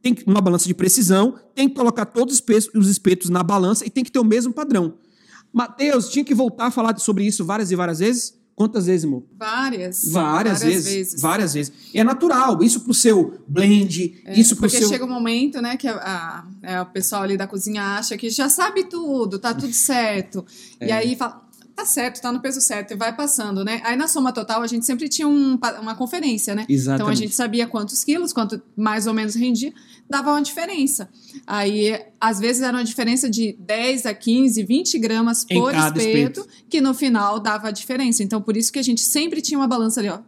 Tem 0.00 0.16
uma 0.24 0.40
balança 0.40 0.68
de 0.68 0.74
precisão, 0.74 1.34
tem 1.52 1.68
que 1.68 1.74
colocar 1.74 2.06
todos 2.06 2.34
os 2.34 2.38
espetos, 2.38 2.70
os 2.76 2.88
espetos 2.88 3.28
na 3.28 3.42
balança 3.42 3.84
e 3.84 3.90
tem 3.90 4.04
que 4.04 4.12
ter 4.12 4.20
o 4.20 4.24
mesmo 4.24 4.52
padrão. 4.52 4.94
Mateus, 5.52 6.10
tinha 6.10 6.24
que 6.24 6.32
voltar 6.32 6.66
a 6.66 6.70
falar 6.70 6.96
sobre 7.00 7.26
isso 7.26 7.44
várias 7.44 7.72
e 7.72 7.74
várias 7.74 7.98
vezes? 7.98 8.38
Quantas 8.54 8.86
vezes, 8.86 9.04
amor? 9.04 9.24
Várias. 9.36 10.12
Várias, 10.12 10.60
várias 10.60 10.62
vezes, 10.62 10.94
vezes, 10.94 11.20
Várias 11.20 11.54
vezes. 11.54 11.72
E 11.92 11.98
é 11.98 12.04
natural. 12.04 12.62
Isso 12.62 12.80
pro 12.80 12.94
seu 12.94 13.40
blend, 13.48 14.22
é, 14.24 14.38
isso 14.38 14.54
pro 14.54 14.62
porque 14.62 14.76
seu... 14.76 14.88
Porque 14.88 14.94
chega 14.94 15.04
um 15.04 15.12
momento, 15.12 15.60
né, 15.60 15.76
que 15.76 15.88
a, 15.88 15.96
a, 15.96 16.44
é, 16.62 16.80
o 16.80 16.86
pessoal 16.86 17.22
ali 17.22 17.36
da 17.36 17.48
cozinha 17.48 17.82
acha 17.96 18.16
que 18.16 18.30
já 18.30 18.48
sabe 18.48 18.84
tudo, 18.84 19.40
tá 19.40 19.52
tudo 19.52 19.72
certo. 19.72 20.46
É. 20.78 20.86
E 20.86 20.92
aí 20.92 21.16
fala, 21.16 21.43
tá 21.74 21.84
certo, 21.84 22.20
tá 22.20 22.30
no 22.30 22.40
peso 22.40 22.60
certo 22.60 22.92
e 22.92 22.96
vai 22.96 23.14
passando, 23.14 23.64
né? 23.64 23.80
Aí 23.84 23.96
na 23.96 24.06
soma 24.06 24.32
total 24.32 24.62
a 24.62 24.66
gente 24.66 24.86
sempre 24.86 25.08
tinha 25.08 25.26
um, 25.26 25.58
uma 25.80 25.94
conferência, 25.94 26.54
né? 26.54 26.64
Exatamente. 26.68 27.02
Então 27.02 27.08
a 27.12 27.14
gente 27.14 27.34
sabia 27.34 27.66
quantos 27.66 28.04
quilos, 28.04 28.32
quanto 28.32 28.62
mais 28.76 29.06
ou 29.06 29.14
menos 29.14 29.34
rendia, 29.34 29.72
dava 30.08 30.30
uma 30.30 30.42
diferença. 30.42 31.08
Aí 31.46 32.00
às 32.20 32.38
vezes 32.38 32.62
era 32.62 32.76
uma 32.76 32.84
diferença 32.84 33.28
de 33.28 33.56
10 33.58 34.06
a 34.06 34.14
15, 34.14 34.62
20 34.62 34.98
gramas 34.98 35.44
em 35.50 35.58
por 35.58 35.74
espeto, 35.74 35.98
espeto, 35.98 36.48
que 36.68 36.80
no 36.80 36.94
final 36.94 37.40
dava 37.40 37.68
a 37.68 37.70
diferença. 37.70 38.22
Então 38.22 38.40
por 38.40 38.56
isso 38.56 38.72
que 38.72 38.78
a 38.78 38.84
gente 38.84 39.00
sempre 39.00 39.42
tinha 39.42 39.58
uma 39.58 39.68
balança 39.68 40.00
ali, 40.00 40.08
ó. 40.08 40.20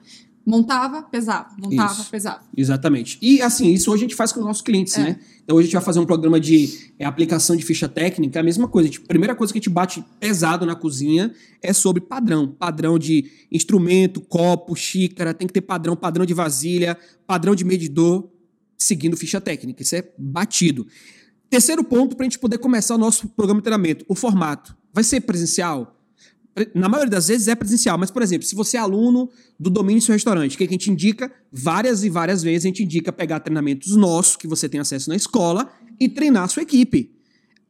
Montava, 0.49 1.03
pesava, 1.03 1.49
montava, 1.61 1.93
Isso. 2.03 2.09
pesava. 2.11 2.41
Exatamente. 2.57 3.19
E 3.21 3.43
assim, 3.43 3.73
isso 3.73 3.91
hoje 3.91 4.05
a 4.05 4.07
gente 4.07 4.15
faz 4.15 4.31
com 4.31 4.39
os 4.39 4.47
nossos 4.47 4.63
clientes, 4.63 4.97
É. 4.97 5.03
né? 5.03 5.21
Então 5.43 5.57
hoje 5.57 5.65
a 5.65 5.67
gente 5.67 5.75
vai 5.75 5.83
fazer 5.83 5.99
um 5.99 6.07
programa 6.07 6.39
de 6.39 6.93
é, 7.01 7.05
aplicação 7.05 7.57
de 7.57 7.65
ficha 7.65 7.89
técnica, 7.89 8.39
a 8.39 8.43
mesma 8.45 8.69
coisa. 8.69 8.89
A 8.89 8.93
gente- 8.93 9.01
primeira 9.01 9.35
coisa 9.35 9.53
que 9.53 9.59
a 9.59 9.61
gente 9.61 9.71
bate 9.71 10.05
pesado 10.21 10.65
na 10.65 10.77
cozinha 10.77 11.33
é 11.61 11.73
sobre 11.73 12.01
padrão. 12.01 12.47
Padrão 12.47 12.97
de 12.97 13.29
instrumento, 13.51 14.21
copo, 14.21 14.77
xícara, 14.77 15.35
tem 15.35 15.49
que 15.49 15.53
ter 15.55 15.63
padrão, 15.63 15.97
padrão 15.97 16.25
de 16.25 16.33
vasilha, 16.33 16.97
padrão 17.27 17.55
de 17.57 17.65
medidor, 17.65 18.31
seguindo 18.79 19.17
ficha 19.17 19.41
técnica. 19.41 19.83
Isso 19.83 19.97
é 19.97 20.09
batido. 20.17 20.87
Terceiro 21.51 21.83
ponto 21.83 22.15
para 22.15 22.25
a 22.25 22.29
gente 22.29 22.39
poder 22.39 22.59
começar 22.59 22.95
o 22.95 22.99
nosso 22.99 23.29
programa 23.31 23.61
de 23.61 23.65
treinamento, 23.65 24.05
o 24.09 24.15
formato. 24.15 24.77
Vai 24.93 25.03
ser 25.03 25.21
presencial? 25.23 25.96
Na 26.75 26.89
maioria 26.89 27.11
das 27.11 27.29
vezes 27.29 27.49
é 27.49 27.55
presencial, 27.55 27.99
mas, 27.99 28.11
por 28.11 28.23
exemplo, 28.23 28.47
se 28.47 28.55
você 28.55 28.79
é 28.79 28.81
aluno 28.81 29.29
do 29.61 29.69
domínio 29.69 30.01
do 30.01 30.05
seu 30.05 30.15
restaurante, 30.15 30.57
que 30.57 30.65
a 30.65 30.67
gente 30.67 30.91
indica? 30.91 31.31
Várias 31.53 32.03
e 32.03 32.09
várias 32.09 32.43
vezes 32.43 32.65
a 32.65 32.69
gente 32.69 32.83
indica 32.83 33.13
pegar 33.13 33.41
treinamentos 33.41 33.95
nossos, 33.95 34.37
que 34.37 34.47
você 34.47 34.67
tem 34.67 34.81
acesso 34.81 35.11
na 35.11 35.17
escola, 35.17 35.71
e 36.01 36.09
treinar 36.09 36.45
a 36.45 36.49
sua 36.49 36.63
equipe. 36.63 37.13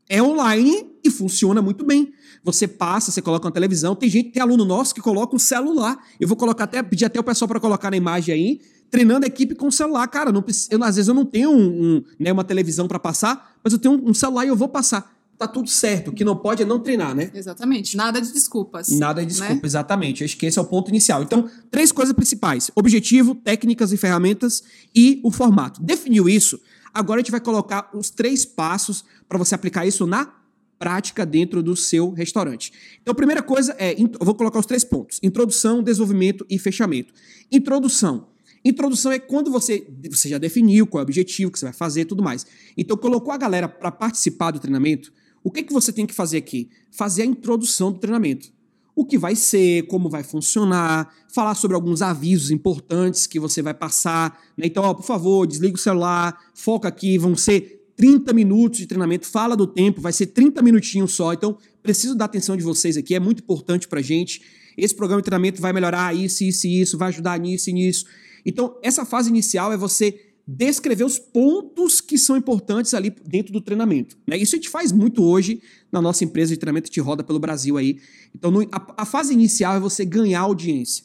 É 0.08 0.22
online 0.22 0.86
e 1.02 1.10
funciona 1.10 1.60
muito 1.60 1.84
bem. 1.84 2.12
Você 2.44 2.68
passa, 2.68 3.10
você 3.10 3.20
coloca 3.20 3.46
uma 3.46 3.52
televisão. 3.52 3.96
Tem 3.96 4.08
gente, 4.08 4.30
tem 4.30 4.40
aluno 4.40 4.64
nosso 4.64 4.94
que 4.94 5.00
coloca 5.00 5.34
um 5.34 5.38
celular. 5.38 5.98
Eu 6.20 6.28
vou 6.28 6.36
colocar 6.36 6.62
até, 6.62 6.80
pedir 6.80 7.06
até 7.06 7.18
o 7.18 7.24
pessoal 7.24 7.48
para 7.48 7.58
colocar 7.58 7.90
na 7.90 7.96
imagem 7.96 8.32
aí, 8.32 8.60
treinando 8.88 9.26
a 9.26 9.28
equipe 9.28 9.56
com 9.56 9.66
o 9.66 9.72
celular. 9.72 10.06
Cara, 10.06 10.30
não, 10.30 10.44
eu, 10.70 10.84
às 10.84 10.94
vezes 10.94 11.08
eu 11.08 11.14
não 11.14 11.24
tenho 11.24 11.50
um, 11.50 11.56
um, 11.96 12.04
né, 12.20 12.30
uma 12.30 12.44
televisão 12.44 12.86
para 12.86 13.00
passar, 13.00 13.56
mas 13.64 13.72
eu 13.72 13.80
tenho 13.80 13.94
um, 13.94 14.10
um 14.10 14.14
celular 14.14 14.44
e 14.44 14.48
eu 14.48 14.56
vou 14.56 14.68
passar. 14.68 15.15
Tá 15.38 15.46
tudo 15.46 15.68
certo. 15.68 16.08
O 16.08 16.12
que 16.12 16.24
não 16.24 16.36
pode 16.36 16.62
é 16.62 16.66
não 16.66 16.80
treinar, 16.80 17.14
né? 17.14 17.30
Exatamente. 17.34 17.96
Nada 17.96 18.20
de 18.20 18.32
desculpas. 18.32 18.88
Nada 18.88 19.20
de 19.20 19.28
desculpa, 19.28 19.54
né? 19.54 19.60
exatamente. 19.62 20.24
Acho 20.24 20.36
que 20.36 20.46
esse 20.46 20.58
é 20.58 20.62
o 20.62 20.64
ponto 20.64 20.88
inicial. 20.88 21.22
Então, 21.22 21.48
três 21.70 21.92
coisas 21.92 22.14
principais: 22.14 22.70
objetivo, 22.74 23.34
técnicas 23.34 23.92
e 23.92 23.96
ferramentas 23.96 24.62
e 24.94 25.20
o 25.22 25.30
formato. 25.30 25.82
Definiu 25.82 26.28
isso? 26.28 26.58
Agora 26.92 27.20
a 27.20 27.22
gente 27.22 27.30
vai 27.30 27.40
colocar 27.40 27.90
os 27.92 28.08
três 28.08 28.46
passos 28.46 29.04
para 29.28 29.36
você 29.36 29.54
aplicar 29.54 29.84
isso 29.84 30.06
na 30.06 30.32
prática 30.78 31.26
dentro 31.26 31.62
do 31.62 31.76
seu 31.76 32.10
restaurante. 32.10 32.72
Então, 33.02 33.12
a 33.12 33.14
primeira 33.14 33.42
coisa 33.42 33.74
é, 33.78 33.94
vou 34.20 34.34
colocar 34.34 34.58
os 34.58 34.66
três 34.66 34.84
pontos: 34.84 35.20
introdução, 35.22 35.82
desenvolvimento 35.82 36.46
e 36.48 36.58
fechamento. 36.58 37.12
Introdução. 37.52 38.28
Introdução 38.64 39.12
é 39.12 39.18
quando 39.18 39.50
você, 39.50 39.86
você 40.10 40.28
já 40.28 40.38
definiu 40.38 40.86
qual 40.86 41.00
é 41.00 41.02
o 41.02 41.06
objetivo 41.06 41.50
que 41.50 41.58
você 41.58 41.66
vai 41.66 41.74
fazer 41.74 42.00
e 42.00 42.04
tudo 42.04 42.22
mais. 42.22 42.46
Então, 42.76 42.96
colocou 42.96 43.32
a 43.32 43.36
galera 43.36 43.68
para 43.68 43.92
participar 43.92 44.50
do 44.50 44.58
treinamento. 44.58 45.12
O 45.46 45.50
que, 45.52 45.62
que 45.62 45.72
você 45.72 45.92
tem 45.92 46.04
que 46.04 46.12
fazer 46.12 46.38
aqui? 46.38 46.68
Fazer 46.90 47.22
a 47.22 47.24
introdução 47.24 47.92
do 47.92 48.00
treinamento. 48.00 48.48
O 48.96 49.04
que 49.04 49.16
vai 49.16 49.36
ser, 49.36 49.86
como 49.86 50.10
vai 50.10 50.24
funcionar, 50.24 51.08
falar 51.32 51.54
sobre 51.54 51.76
alguns 51.76 52.02
avisos 52.02 52.50
importantes 52.50 53.28
que 53.28 53.38
você 53.38 53.62
vai 53.62 53.72
passar. 53.72 54.42
né? 54.56 54.66
Então, 54.66 54.82
ó, 54.82 54.92
por 54.92 55.04
favor, 55.04 55.46
desliga 55.46 55.76
o 55.76 55.78
celular, 55.78 56.36
foca 56.52 56.88
aqui, 56.88 57.16
vão 57.16 57.36
ser 57.36 57.86
30 57.94 58.32
minutos 58.32 58.80
de 58.80 58.86
treinamento, 58.86 59.24
fala 59.24 59.56
do 59.56 59.68
tempo, 59.68 60.00
vai 60.00 60.12
ser 60.12 60.26
30 60.26 60.60
minutinhos 60.62 61.12
só. 61.12 61.32
Então, 61.32 61.56
preciso 61.80 62.16
da 62.16 62.24
atenção 62.24 62.56
de 62.56 62.64
vocês 62.64 62.96
aqui, 62.96 63.14
é 63.14 63.20
muito 63.20 63.44
importante 63.44 63.86
pra 63.86 64.02
gente. 64.02 64.42
Esse 64.76 64.96
programa 64.96 65.22
de 65.22 65.26
treinamento 65.26 65.62
vai 65.62 65.72
melhorar 65.72 66.12
isso, 66.12 66.42
isso 66.42 66.66
e 66.66 66.80
isso, 66.80 66.98
vai 66.98 67.10
ajudar 67.10 67.38
nisso 67.38 67.70
e 67.70 67.72
nisso. 67.72 68.04
Então, 68.44 68.76
essa 68.82 69.04
fase 69.04 69.30
inicial 69.30 69.72
é 69.72 69.76
você 69.76 70.25
descrever 70.46 71.02
os 71.04 71.18
pontos 71.18 72.00
que 72.00 72.16
são 72.16 72.36
importantes 72.36 72.94
ali 72.94 73.10
dentro 73.10 73.52
do 73.52 73.60
treinamento. 73.60 74.16
né? 74.26 74.36
Isso 74.36 74.54
a 74.54 74.58
gente 74.58 74.68
faz 74.68 74.92
muito 74.92 75.24
hoje 75.24 75.60
na 75.90 76.00
nossa 76.00 76.24
empresa 76.24 76.52
de 76.54 76.56
treinamento 76.58 76.90
que 76.90 77.00
roda 77.00 77.24
pelo 77.24 77.38
Brasil 77.40 77.76
aí. 77.76 77.98
Então, 78.34 78.50
no- 78.50 78.62
a, 78.70 78.94
a 78.98 79.04
fase 79.04 79.32
inicial 79.32 79.74
é 79.74 79.80
você 79.80 80.04
ganhar 80.04 80.40
audiência, 80.40 81.04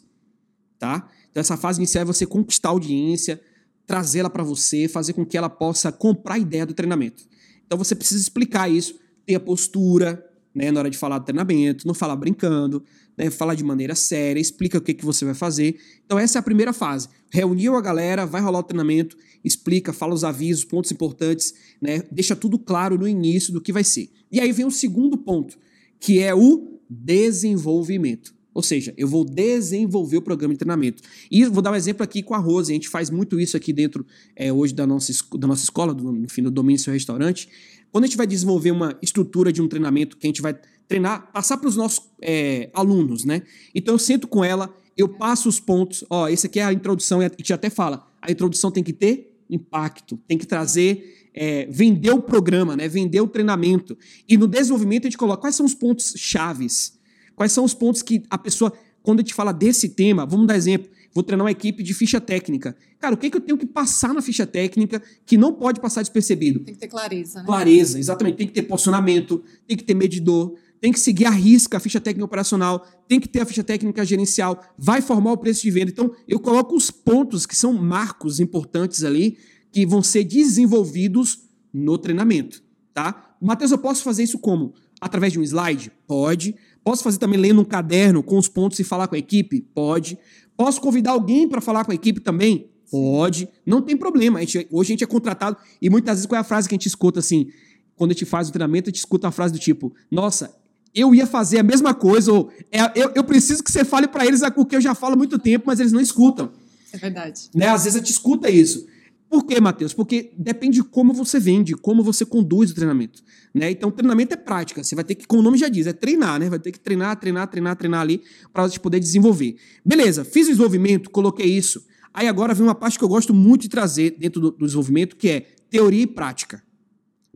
tá? 0.78 1.10
Então, 1.32 1.42
essa 1.42 1.58
fase 1.58 1.80
inicial 1.80 2.04
é 2.04 2.06
você 2.06 2.26
conquistar 2.26 2.70
a 2.70 2.72
audiência, 2.72 3.42
trazê-la 3.88 4.30
para 4.30 4.44
você, 4.44 4.88
fazer 4.88 5.14
com 5.14 5.26
que 5.26 5.38
ela 5.38 5.50
possa 5.50 5.92
comprar 5.92 6.36
a 6.36 6.40
ideia 6.40 6.66
do 6.66 6.74
treinamento. 6.74 7.24
Então, 7.66 7.78
você 7.78 7.96
precisa 7.96 8.22
explicar 8.22 8.70
isso, 8.70 9.00
ter 9.26 9.36
a 9.36 9.40
postura, 9.40 10.24
né, 10.54 10.70
na 10.72 10.82
hora 10.82 10.90
de 10.90 10.98
falar 10.98 11.18
do 11.20 11.26
treinamento, 11.26 11.88
não 11.88 11.94
falar 11.94 12.16
brincando, 12.16 12.84
né, 13.18 13.30
falar 13.30 13.56
de 13.56 13.64
maneira 13.64 13.96
séria, 13.96 14.40
explica 14.40 14.78
o 14.78 14.82
que, 14.82 14.94
que 14.94 15.06
você 15.06 15.24
vai 15.24 15.34
fazer. 15.34 15.78
Então 16.06 16.20
essa 16.20 16.38
é 16.38 16.40
a 16.40 16.44
primeira 16.44 16.74
fase. 16.74 17.08
Reuniu 17.32 17.76
a 17.78 17.82
galera, 17.82 18.26
vai 18.26 18.42
rolar 18.42 18.60
o 18.60 18.64
treinamento, 18.64 19.16
explica, 19.44 19.94
fala 19.94 20.14
os 20.14 20.24
avisos, 20.24 20.64
pontos 20.64 20.92
importantes, 20.92 21.54
né, 21.82 22.04
deixa 22.12 22.36
tudo 22.36 22.58
claro 22.60 22.98
no 22.98 23.08
início 23.08 23.52
do 23.52 23.62
que 23.62 23.74
vai 23.74 23.84
ser. 23.84 24.10
E 24.32 24.40
aí 24.40 24.52
vem 24.52 24.66
o 24.66 24.72
segundo 24.72 25.18
ponto, 25.18 25.58
que 26.00 26.20
é 26.20 26.34
o 26.34 26.80
desenvolvimento. 26.90 28.34
Ou 28.54 28.62
seja, 28.62 28.94
eu 28.98 29.08
vou 29.08 29.24
desenvolver 29.24 30.18
o 30.18 30.22
programa 30.22 30.54
de 30.54 30.58
treinamento. 30.58 31.02
E 31.30 31.46
vou 31.46 31.62
dar 31.62 31.72
um 31.72 31.76
exemplo 31.76 32.04
aqui 32.04 32.22
com 32.22 32.34
a 32.34 32.38
Rose. 32.38 32.72
A 32.72 32.76
gente 32.76 32.90
faz 32.90 33.10
muito 33.10 33.40
isso 33.40 33.56
aqui 33.56 33.72
dentro 33.72 34.06
é, 34.36 34.52
hoje 34.52 34.74
da 34.74 34.86
nossa, 34.86 35.14
da 35.38 35.48
nossa 35.48 35.64
escola, 35.64 35.94
do, 35.94 36.12
no 36.12 36.30
fim 36.30 36.44
do 36.44 36.52
domínio 36.52 36.78
do 36.78 36.84
seu 36.84 36.92
restaurante. 36.92 37.48
Quando 37.92 38.04
a 38.04 38.08
gente 38.08 38.18
vai 38.18 38.28
desenvolver 38.28 38.72
uma 38.72 38.98
estrutura 39.02 39.54
de 39.54 39.62
um 39.62 39.68
treinamento 39.68 40.18
que 40.18 40.28
a 40.28 40.30
gente 40.30 40.42
vai 40.42 40.58
treinar, 40.88 41.32
passar 41.32 41.58
para 41.58 41.70
os 41.70 41.78
nossos 41.78 42.04
é, 42.22 42.70
alunos, 42.74 43.24
né? 43.24 43.42
Então 43.74 43.96
eu 43.96 44.00
sento 44.00 44.28
com 44.28 44.44
ela, 44.44 44.74
eu 44.98 45.08
passo 45.08 45.48
os 45.48 45.60
pontos. 45.60 46.04
Ó, 46.10 46.28
esse 46.28 46.46
aqui 46.46 46.60
é 46.60 46.64
a 46.64 46.74
introdução, 46.74 47.22
e 47.22 47.26
a 47.26 47.30
gente 47.30 47.54
até 47.54 47.70
fala, 47.70 48.06
a 48.22 48.32
introdução 48.32 48.70
tem 48.70 48.84
que 48.84 48.94
ter 48.94 49.31
impacto, 49.51 50.17
tem 50.27 50.38
que 50.38 50.48
trazer, 50.48 51.29
é, 51.34 51.67
vender 51.70 52.12
o 52.12 52.22
programa, 52.22 52.75
né? 52.75 52.88
Vender 52.88 53.22
o 53.22 53.27
treinamento. 53.27 53.98
E 54.27 54.38
no 54.38 54.48
desenvolvimento 54.48 55.03
a 55.03 55.10
gente 55.10 55.17
coloca 55.17 55.41
quais 55.41 55.55
são 55.55 55.65
os 55.65 55.75
pontos 55.75 56.13
chaves 56.17 57.00
Quais 57.41 57.51
são 57.51 57.63
os 57.63 57.74
pontos 57.74 58.03
que 58.03 58.22
a 58.29 58.38
pessoa, 58.38 58.72
quando 59.01 59.20
a 59.20 59.22
gente 59.24 59.34
fala 59.34 59.51
desse 59.51 59.89
tema, 59.89 60.27
vamos 60.27 60.46
dar 60.46 60.55
exemplo, 60.55 60.89
vou 61.12 61.24
treinar 61.24 61.43
uma 61.43 61.51
equipe 61.51 61.81
de 61.81 61.91
ficha 61.91 62.22
técnica. 62.22 62.75
Cara, 63.00 63.15
o 63.15 63.17
que, 63.17 63.25
é 63.25 63.29
que 63.31 63.38
eu 63.38 63.41
tenho 63.41 63.58
que 63.58 63.65
passar 63.65 64.13
na 64.13 64.22
ficha 64.22 64.46
técnica 64.46 65.01
que 65.25 65.38
não 65.38 65.51
pode 65.51 65.79
passar 65.79 66.01
despercebido? 66.01 66.60
Tem 66.60 66.75
que 66.75 66.79
ter 66.79 66.88
clareza, 66.88 67.39
né? 67.39 67.46
Clareza, 67.46 67.98
exatamente. 67.98 68.36
Tem 68.36 68.46
que 68.46 68.53
ter 68.53 68.62
posicionamento, 68.62 69.43
tem 69.67 69.75
que 69.75 69.84
ter 69.84 69.96
medidor, 69.96 70.53
tem 70.82 70.92
que 70.92 71.00
seguir 71.00 71.26
a 71.26 71.30
risca 71.30 71.78
a 71.78 71.80
ficha 71.80 72.02
técnica 72.02 72.26
operacional, 72.26 72.86
tem 73.08 73.20
que 73.20 73.30
ter 73.30 73.40
a 73.42 73.46
ficha 73.46 73.64
técnica 73.64 74.04
gerencial, 74.04 74.60
vai 74.78 75.02
formar 75.02 75.32
o 75.32 75.38
preço 75.38 75.62
de 75.62 75.70
venda. 75.70 75.92
Então, 75.92 76.12
eu 76.28 76.40
coloco 76.40 76.76
os 76.76 76.90
pontos 76.90 77.46
que 77.46 77.56
são 77.56 77.72
marcos 77.72 78.40
importantes 78.40 79.04
ali, 79.04 79.38
que 79.72 79.86
vão 79.86 80.02
ser 80.02 80.24
desenvolvidos 80.24 81.44
no 81.72 81.98
treinamento, 81.98 82.62
tá? 82.94 83.36
Matheus, 83.40 83.72
eu 83.72 83.78
posso 83.78 84.04
fazer 84.04 84.24
isso 84.24 84.40
como? 84.40 84.74
Através 85.00 85.32
de 85.32 85.40
um 85.40 85.44
slide? 85.44 85.92
Pode. 86.06 86.56
Posso 86.84 87.04
fazer 87.04 87.20
também 87.20 87.40
lendo 87.40 87.62
um 87.62 87.66
caderno 87.66 88.22
com 88.24 88.38
os 88.38 88.48
pontos 88.48 88.80
e 88.80 88.84
falar 88.84 89.08
com 89.08 89.16
a 89.16 89.20
equipe? 89.20 89.62
Pode. 89.62 90.18
Posso 90.58 90.82
convidar 90.82 91.12
alguém 91.12 91.48
para 91.48 91.62
falar 91.62 91.86
com 91.86 91.92
a 91.92 91.96
equipe 91.96 92.20
também? 92.20 92.70
Pode. 92.90 93.48
Não 93.66 93.82
tem 93.82 93.96
problema. 93.96 94.40
A 94.40 94.42
gente, 94.42 94.68
hoje 94.70 94.90
a 94.90 94.94
gente 94.94 95.04
é 95.04 95.08
contratado 95.08 95.58
e 95.82 95.90
muitas 95.90 96.18
vezes 96.18 96.26
qual 96.26 96.38
é 96.38 96.42
a 96.42 96.44
frase 96.44 96.68
que 96.68 96.76
a 96.76 96.78
gente 96.78 96.88
escuta 96.88 97.20
assim? 97.20 97.48
Quando 97.96 98.12
a 98.12 98.14
gente 98.14 98.26
faz 98.26 98.50
o 98.50 98.52
treinamento, 98.52 98.90
a 98.90 98.92
gente 98.92 99.00
escuta 99.00 99.28
a 99.28 99.32
frase 99.32 99.54
do 99.54 99.60
tipo: 99.60 99.94
Nossa, 100.10 100.54
eu 100.94 101.16
ia 101.16 101.26
fazer 101.26 101.60
a 101.60 101.64
mesma 101.64 101.94
coisa, 101.94 102.32
ou 102.32 102.52
é, 102.72 102.82
eu, 102.96 103.12
eu 103.16 103.24
preciso 103.24 103.64
que 103.64 103.72
você 103.72 103.86
fale 103.86 104.08
para 104.08 104.26
eles 104.26 104.42
o 104.42 104.66
que 104.66 104.76
eu 104.76 104.82
já 104.82 104.94
falo 104.94 105.14
há 105.14 105.18
muito 105.18 105.40
tempo, 105.40 105.66
mas 105.68 105.80
eles 105.80 105.92
não 105.92 106.02
escutam. 106.02 106.52
É 106.92 106.98
verdade. 106.98 107.50
Né? 107.56 107.68
Às 107.68 107.86
vezes 107.86 107.96
a 107.96 108.00
gente 108.00 108.12
escuta 108.12 108.50
isso. 108.50 108.86
Por 109.30 109.46
quê, 109.46 109.62
Matheus? 109.62 109.94
Porque 109.94 110.34
depende 110.38 110.76
de 110.76 110.84
como 110.84 111.14
você 111.14 111.40
vende, 111.40 111.74
como 111.74 112.04
você 112.04 112.26
conduz 112.26 112.72
o 112.72 112.76
treinamento. 112.76 113.24
Né? 113.54 113.72
Então, 113.72 113.90
treinamento 113.90 114.34
é 114.34 114.38
prática. 114.38 114.84
Você 114.84 114.94
vai 114.94 115.06
ter 115.06 115.16
que, 115.16 115.26
como 115.26 115.42
o 115.42 115.44
nome 115.44 115.58
já 115.58 115.70
diz, 115.70 115.88
é 115.88 115.94
treinar, 115.94 116.38
né? 116.38 116.50
Vai 116.50 116.60
ter 116.60 116.70
que 116.70 116.80
treinar, 116.80 117.16
treinar, 117.18 117.48
treinar, 117.48 117.78
treinar 117.78 118.02
ali 118.02 118.22
para 118.52 118.68
você 118.68 118.78
poder 118.78 119.00
desenvolver. 119.00 119.56
Beleza, 119.86 120.26
fiz 120.26 120.48
o 120.48 120.50
desenvolvimento, 120.50 121.10
coloquei 121.10 121.46
isso. 121.46 121.82
Aí 122.14 122.28
agora 122.28 122.54
vem 122.54 122.68
uma 122.68 122.76
parte 122.76 122.98
que 122.98 123.06
eu 123.06 123.08
gosto 123.08 123.34
muito 123.34 123.62
de 123.62 123.70
trazer 123.70 124.18
dentro 124.20 124.42
do, 124.42 124.52
do 124.52 124.66
desenvolvimento, 124.66 125.16
que 125.16 125.30
é 125.30 125.46
teoria 125.70 126.02
e 126.02 126.08
prática. 126.08 126.62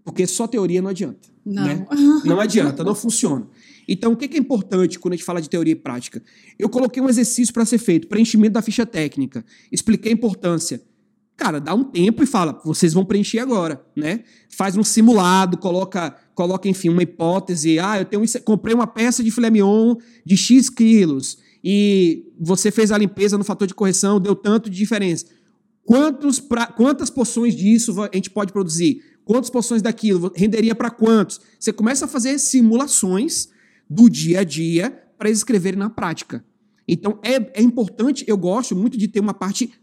Porque 0.05 0.25
só 0.25 0.47
teoria 0.47 0.81
não 0.81 0.91
adianta. 0.91 1.27
Não. 1.45 1.63
Né? 1.63 1.85
Não 2.23 2.39
adianta, 2.39 2.83
não 2.83 2.95
funciona. 2.95 3.47
Então, 3.87 4.13
o 4.13 4.17
que 4.17 4.35
é 4.35 4.39
importante 4.39 4.97
quando 4.97 5.13
a 5.13 5.15
gente 5.15 5.25
fala 5.25 5.39
de 5.39 5.47
teoria 5.47 5.73
e 5.73 5.75
prática? 5.75 6.23
Eu 6.57 6.67
coloquei 6.69 7.03
um 7.03 7.07
exercício 7.07 7.53
para 7.53 7.63
ser 7.65 7.77
feito, 7.77 8.07
preenchimento 8.07 8.53
da 8.53 8.63
ficha 8.63 8.83
técnica. 8.83 9.45
Expliquei 9.71 10.11
a 10.11 10.15
importância 10.15 10.81
Cara, 11.37 11.59
dá 11.59 11.73
um 11.73 11.83
tempo 11.83 12.23
e 12.23 12.25
fala, 12.25 12.61
vocês 12.63 12.93
vão 12.93 13.03
preencher 13.03 13.39
agora, 13.39 13.85
né? 13.95 14.21
Faz 14.49 14.77
um 14.77 14.83
simulado, 14.83 15.57
coloca, 15.57 16.15
coloca 16.33 16.69
enfim, 16.69 16.87
uma 16.87 17.03
hipótese. 17.03 17.77
Ah, 17.77 17.99
eu 17.99 18.05
tenho 18.05 18.23
comprei 18.43 18.73
uma 18.73 18.87
peça 18.87 19.21
de 19.21 19.29
filé 19.31 19.49
mignon 19.49 19.97
de 20.25 20.37
X 20.37 20.69
quilos 20.69 21.37
e 21.61 22.31
você 22.39 22.71
fez 22.71 22.89
a 22.91 22.97
limpeza 22.97 23.37
no 23.37 23.43
fator 23.43 23.67
de 23.67 23.73
correção, 23.73 24.19
deu 24.19 24.33
tanto 24.33 24.69
de 24.69 24.77
diferença. 24.77 25.25
Quantos 25.83 26.39
pra, 26.39 26.67
quantas 26.67 27.09
porções 27.09 27.53
disso 27.53 28.01
a 28.01 28.09
gente 28.13 28.29
pode 28.29 28.53
produzir? 28.53 29.01
Quantas 29.25 29.49
porções 29.49 29.81
daquilo? 29.81 30.31
Renderia 30.35 30.75
para 30.75 30.91
quantos? 30.91 31.41
Você 31.59 31.73
começa 31.73 32.05
a 32.05 32.07
fazer 32.07 32.37
simulações 32.37 33.49
do 33.89 34.07
dia 34.09 34.41
a 34.41 34.43
dia 34.43 35.03
para 35.17 35.29
escreverem 35.29 35.79
na 35.79 35.89
prática. 35.89 36.45
Então 36.87 37.19
é, 37.23 37.59
é 37.59 37.61
importante, 37.61 38.23
eu 38.27 38.37
gosto 38.37 38.75
muito 38.75 38.97
de 38.97 39.07
ter 39.07 39.19
uma 39.19 39.33
parte 39.33 39.73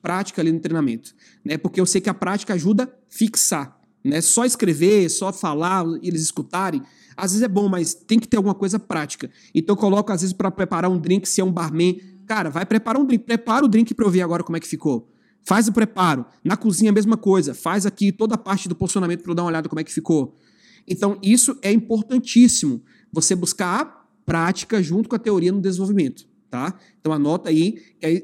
prática 0.00 0.40
ali 0.40 0.50
no 0.50 0.60
treinamento, 0.60 1.14
né? 1.44 1.58
Porque 1.58 1.78
eu 1.78 1.84
sei 1.84 2.00
que 2.00 2.08
a 2.08 2.14
prática 2.14 2.54
ajuda 2.54 2.84
a 2.84 2.88
fixar, 3.10 3.78
né? 4.02 4.22
Só 4.22 4.46
escrever, 4.46 5.10
só 5.10 5.32
falar, 5.32 5.84
eles 6.02 6.22
escutarem, 6.22 6.82
às 7.14 7.32
vezes 7.32 7.42
é 7.42 7.48
bom, 7.48 7.68
mas 7.68 7.92
tem 7.92 8.18
que 8.18 8.26
ter 8.26 8.38
alguma 8.38 8.54
coisa 8.54 8.78
prática. 8.78 9.30
Então 9.54 9.74
eu 9.74 9.78
coloco 9.78 10.10
às 10.10 10.22
vezes 10.22 10.32
para 10.32 10.50
preparar 10.50 10.90
um 10.90 10.98
drink, 10.98 11.28
se 11.28 11.42
é 11.42 11.44
um 11.44 11.52
barman, 11.52 12.00
cara, 12.26 12.48
vai 12.48 12.64
preparar 12.64 13.02
um 13.02 13.04
drink, 13.04 13.24
prepara 13.24 13.64
o 13.64 13.68
drink 13.68 13.92
para 13.92 14.06
eu 14.06 14.10
ver 14.10 14.22
agora 14.22 14.42
como 14.42 14.56
é 14.56 14.60
que 14.60 14.68
ficou. 14.68 15.10
Faz 15.48 15.66
o 15.66 15.72
preparo. 15.72 16.26
Na 16.44 16.56
cozinha 16.56 16.90
a 16.90 16.94
mesma 16.94 17.16
coisa, 17.16 17.54
faz 17.54 17.86
aqui 17.86 18.12
toda 18.12 18.34
a 18.34 18.38
parte 18.38 18.68
do 18.68 18.74
posicionamento 18.74 19.22
para 19.22 19.32
eu 19.32 19.34
dar 19.34 19.42
uma 19.44 19.48
olhada 19.48 19.68
como 19.68 19.80
é 19.80 19.84
que 19.84 19.92
ficou. 19.92 20.36
Então 20.86 21.18
isso 21.22 21.58
é 21.62 21.72
importantíssimo, 21.72 22.82
você 23.10 23.34
buscar 23.34 23.80
a 23.80 23.84
prática 24.26 24.82
junto 24.82 25.08
com 25.08 25.16
a 25.16 25.18
teoria 25.18 25.50
no 25.50 25.60
desenvolvimento 25.60 26.28
tá? 26.50 26.78
Então 27.00 27.12
anota 27.12 27.50
aí, 27.50 27.78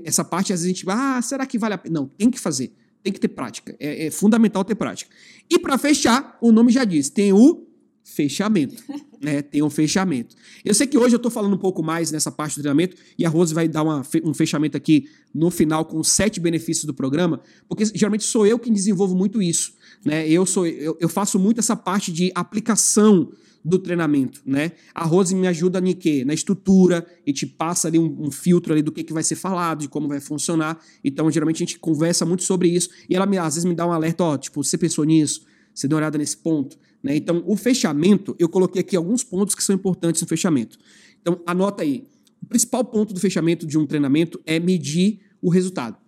essa 0.04 0.24
parte 0.24 0.52
às 0.52 0.60
vezes 0.60 0.64
a 0.64 0.68
gente, 0.74 0.84
ah, 0.88 1.20
será 1.22 1.46
que 1.46 1.58
vale 1.58 1.74
a 1.74 1.78
pena? 1.78 2.00
Não, 2.00 2.06
tem 2.06 2.30
que 2.30 2.40
fazer, 2.40 2.72
tem 3.02 3.12
que 3.12 3.20
ter 3.20 3.28
prática, 3.28 3.76
é, 3.78 4.06
é 4.06 4.10
fundamental 4.10 4.64
ter 4.64 4.74
prática. 4.74 5.14
E 5.50 5.58
para 5.58 5.76
fechar, 5.78 6.38
o 6.40 6.50
nome 6.50 6.72
já 6.72 6.84
diz, 6.84 7.08
tem 7.08 7.32
o 7.32 7.66
fechamento, 8.02 8.82
né? 9.24 9.40
Tem 9.40 9.62
um 9.62 9.70
fechamento. 9.70 10.36
Eu 10.62 10.74
sei 10.74 10.86
que 10.86 10.98
hoje 10.98 11.14
eu 11.14 11.16
estou 11.16 11.30
falando 11.30 11.54
um 11.54 11.58
pouco 11.58 11.82
mais 11.82 12.12
nessa 12.12 12.30
parte 12.30 12.56
do 12.56 12.62
treinamento 12.62 12.96
e 13.18 13.24
a 13.24 13.28
Rose 13.28 13.54
vai 13.54 13.66
dar 13.66 13.82
uma, 13.82 14.02
um 14.22 14.34
fechamento 14.34 14.76
aqui 14.76 15.08
no 15.34 15.50
final 15.50 15.86
com 15.86 16.04
sete 16.04 16.38
benefícios 16.38 16.84
do 16.84 16.92
programa, 16.92 17.40
porque 17.66 17.86
geralmente 17.86 18.24
sou 18.24 18.46
eu 18.46 18.58
quem 18.58 18.72
desenvolvo 18.72 19.16
muito 19.16 19.40
isso, 19.40 19.72
né? 20.04 20.28
Eu 20.28 20.44
sou 20.44 20.66
eu, 20.66 20.96
eu 21.00 21.08
faço 21.08 21.38
muito 21.38 21.58
essa 21.58 21.74
parte 21.74 22.12
de 22.12 22.30
aplicação 22.34 23.32
do 23.64 23.78
treinamento, 23.78 24.42
né? 24.44 24.72
A 24.94 25.04
Rose 25.04 25.34
me 25.34 25.46
ajuda 25.46 25.78
em 25.78 25.94
quê? 25.94 26.22
Na 26.22 26.34
estrutura, 26.34 27.06
e 27.26 27.32
te 27.32 27.46
passa 27.46 27.88
ali 27.88 27.98
um, 27.98 28.26
um, 28.26 28.30
filtro 28.30 28.74
ali 28.74 28.82
do 28.82 28.92
que, 28.92 29.02
que 29.02 29.12
vai 29.12 29.22
ser 29.22 29.36
falado, 29.36 29.80
de 29.80 29.88
como 29.88 30.06
vai 30.06 30.20
funcionar. 30.20 30.78
Então, 31.02 31.30
geralmente 31.30 31.56
a 31.56 31.66
gente 31.66 31.78
conversa 31.78 32.26
muito 32.26 32.42
sobre 32.42 32.68
isso, 32.68 32.90
e 33.08 33.16
ela 33.16 33.24
me, 33.24 33.38
às 33.38 33.54
vezes 33.54 33.64
me 33.64 33.74
dá 33.74 33.86
um 33.86 33.92
alerta, 33.92 34.22
ó, 34.22 34.36
tipo, 34.36 34.62
você 34.62 34.76
pensou 34.76 35.02
nisso? 35.04 35.46
Você 35.74 35.88
deu 35.88 35.96
uma 35.96 36.02
olhada 36.02 36.18
nesse 36.18 36.36
ponto? 36.36 36.76
Né? 37.04 37.14
Então, 37.16 37.44
o 37.46 37.54
fechamento, 37.54 38.34
eu 38.38 38.48
coloquei 38.48 38.80
aqui 38.80 38.96
alguns 38.96 39.22
pontos 39.22 39.54
que 39.54 39.62
são 39.62 39.74
importantes 39.74 40.22
no 40.22 40.26
fechamento. 40.26 40.78
Então, 41.20 41.38
anota 41.46 41.82
aí. 41.82 42.08
O 42.42 42.46
principal 42.46 42.82
ponto 42.82 43.12
do 43.12 43.20
fechamento 43.20 43.66
de 43.66 43.76
um 43.76 43.86
treinamento 43.86 44.40
é 44.46 44.58
medir 44.58 45.20
o 45.42 45.50
resultado. 45.50 45.98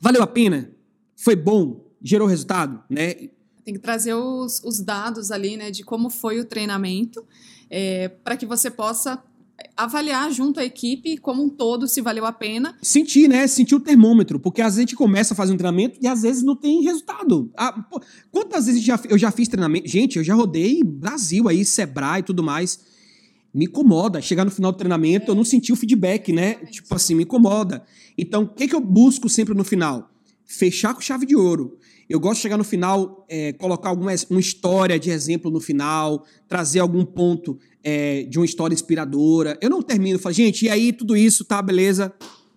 Valeu 0.00 0.20
a 0.20 0.26
pena? 0.26 0.72
Foi 1.16 1.36
bom? 1.36 1.88
Gerou 2.02 2.26
resultado? 2.26 2.82
Né? 2.90 3.14
Tem 3.64 3.74
que 3.74 3.78
trazer 3.78 4.14
os, 4.14 4.60
os 4.64 4.80
dados 4.80 5.30
ali, 5.30 5.56
né, 5.56 5.70
de 5.70 5.84
como 5.84 6.10
foi 6.10 6.40
o 6.40 6.44
treinamento, 6.44 7.24
é, 7.70 8.08
para 8.08 8.36
que 8.36 8.46
você 8.46 8.70
possa 8.70 9.22
avaliar 9.76 10.30
junto 10.32 10.60
à 10.60 10.64
equipe 10.64 11.16
como 11.18 11.42
um 11.42 11.48
todo 11.48 11.86
se 11.86 12.00
valeu 12.00 12.24
a 12.24 12.32
pena. 12.32 12.76
Sentir, 12.82 13.28
né? 13.28 13.46
Sentir 13.46 13.74
o 13.74 13.80
termômetro, 13.80 14.38
porque 14.38 14.60
às 14.60 14.74
vezes 14.74 14.78
a 14.78 14.82
gente 14.82 14.96
começa 14.96 15.34
a 15.34 15.36
fazer 15.36 15.52
um 15.52 15.56
treinamento 15.56 15.98
e 16.00 16.06
às 16.06 16.22
vezes 16.22 16.42
não 16.42 16.56
tem 16.56 16.82
resultado. 16.82 17.50
Ah, 17.56 17.72
pô, 17.72 18.00
quantas 18.30 18.66
vezes 18.66 18.82
já, 18.82 19.00
eu 19.08 19.18
já 19.18 19.30
fiz 19.30 19.48
treinamento? 19.48 19.88
Gente, 19.88 20.18
eu 20.18 20.24
já 20.24 20.34
rodei 20.34 20.82
Brasil 20.82 21.48
aí, 21.48 21.64
Sebrae 21.64 22.20
e 22.20 22.24
tudo 22.24 22.42
mais. 22.42 22.80
Me 23.52 23.64
incomoda. 23.64 24.20
Chegar 24.20 24.44
no 24.44 24.50
final 24.50 24.72
do 24.72 24.78
treinamento, 24.78 25.26
é. 25.26 25.30
eu 25.30 25.34
não 25.34 25.44
senti 25.44 25.72
o 25.72 25.76
feedback, 25.76 26.32
né? 26.32 26.54
Tipo 26.70 26.94
assim, 26.94 27.14
me 27.14 27.22
incomoda. 27.22 27.84
Então, 28.16 28.42
o 28.42 28.48
que, 28.48 28.68
que 28.68 28.74
eu 28.74 28.80
busco 28.80 29.28
sempre 29.28 29.54
no 29.54 29.64
final? 29.64 30.10
Fechar 30.50 30.94
com 30.94 31.00
chave 31.02 31.26
de 31.26 31.36
ouro. 31.36 31.78
Eu 32.08 32.18
gosto 32.18 32.36
de 32.36 32.42
chegar 32.42 32.56
no 32.56 32.64
final, 32.64 33.26
é, 33.28 33.52
colocar 33.52 33.90
alguma 33.90 34.10
uma 34.30 34.40
história 34.40 34.98
de 34.98 35.10
exemplo 35.10 35.50
no 35.50 35.60
final, 35.60 36.24
trazer 36.48 36.78
algum 36.78 37.04
ponto 37.04 37.58
é, 37.84 38.22
de 38.22 38.38
uma 38.38 38.46
história 38.46 38.72
inspiradora. 38.72 39.58
Eu 39.60 39.68
não 39.68 39.82
termino, 39.82 40.18
falo, 40.18 40.34
gente, 40.34 40.64
e 40.64 40.70
aí 40.70 40.90
tudo 40.90 41.14
isso, 41.14 41.44
tá, 41.44 41.60
beleza? 41.60 42.14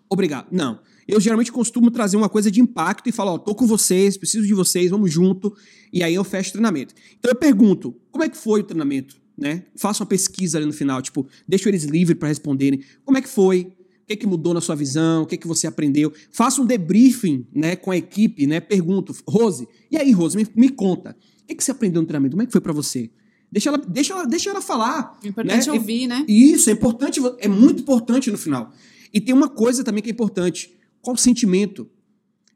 Obrigado. 0.10 0.48
Não. 0.50 0.80
Eu 1.06 1.20
geralmente 1.20 1.52
costumo 1.52 1.92
trazer 1.92 2.16
uma 2.16 2.30
coisa 2.30 2.50
de 2.50 2.62
impacto 2.62 3.10
e 3.10 3.12
falar, 3.12 3.34
ó, 3.34 3.38
tô 3.38 3.54
com 3.54 3.68
vocês, 3.68 4.16
preciso 4.16 4.48
de 4.48 4.54
vocês, 4.54 4.90
vamos 4.90 5.12
junto. 5.12 5.54
E 5.92 6.02
aí 6.02 6.16
eu 6.16 6.24
fecho 6.24 6.52
o 6.52 6.54
treinamento. 6.54 6.94
Então 7.20 7.30
eu 7.30 7.36
pergunto, 7.36 7.94
como 8.10 8.24
é 8.24 8.30
que 8.30 8.38
foi 8.38 8.62
o 8.62 8.64
treinamento? 8.64 9.20
Né? 9.38 9.66
Faço 9.76 10.02
uma 10.02 10.08
pesquisa 10.08 10.58
ali 10.58 10.66
no 10.66 10.72
final, 10.72 11.02
tipo, 11.02 11.28
deixo 11.46 11.68
eles 11.68 11.84
livres 11.84 12.18
para 12.18 12.30
responderem. 12.30 12.82
Como 13.04 13.18
é 13.18 13.22
que 13.22 13.28
foi? 13.28 13.74
Que, 14.16 14.22
que 14.22 14.28
mudou 14.28 14.54
na 14.54 14.62
sua 14.62 14.76
visão, 14.76 15.24
o 15.24 15.26
que, 15.26 15.38
que 15.38 15.48
você 15.48 15.68
aprendeu. 15.68 16.12
Faça 16.32 16.62
um 16.62 16.66
debriefing 16.66 17.48
né, 17.54 17.76
com 17.76 17.92
a 17.92 17.98
equipe, 17.98 18.46
né? 18.46 18.60
Pergunto, 18.60 19.16
Rose, 19.28 19.68
e 19.90 19.98
aí, 19.98 20.12
Rose, 20.12 20.36
me, 20.36 20.48
me 20.56 20.70
conta, 20.70 21.16
o 21.44 21.48
que, 21.48 21.56
que 21.56 21.64
você 21.64 21.72
aprendeu 21.72 22.02
no 22.02 22.08
treinamento? 22.08 22.36
Como 22.36 22.44
é 22.44 22.46
que 22.46 22.52
foi 22.52 22.62
para 22.62 22.74
você? 22.74 23.10
Deixa 23.52 23.70
ela, 23.70 23.78
deixa 23.78 24.14
ela, 24.14 24.26
deixa 24.26 24.50
ela 24.50 24.62
falar. 24.62 25.20
O 25.24 25.28
importante 25.28 25.70
né? 25.70 25.76
é 25.76 25.80
ouvir, 25.80 26.08
né? 26.08 26.26
Isso, 26.28 26.70
é 26.70 26.74
importante, 26.74 27.20
é 27.40 27.48
muito 27.48 27.82
importante 27.82 28.32
no 28.32 28.38
final. 28.38 28.72
E 29.14 29.20
tem 29.20 29.36
uma 29.36 29.50
coisa 29.50 29.84
também 29.84 30.02
que 30.02 30.10
é 30.10 30.14
importante. 30.14 30.74
Qual 31.02 31.16
o 31.16 31.20
sentimento? 31.20 31.90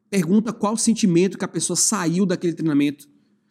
Pergunta 0.09 0.53
qual 0.53 0.73
o 0.73 0.77
sentimento 0.77 1.37
que 1.37 1.43
a 1.43 1.47
pessoa 1.47 1.75
saiu 1.75 2.25
daquele 2.25 2.53
treinamento. 2.53 3.09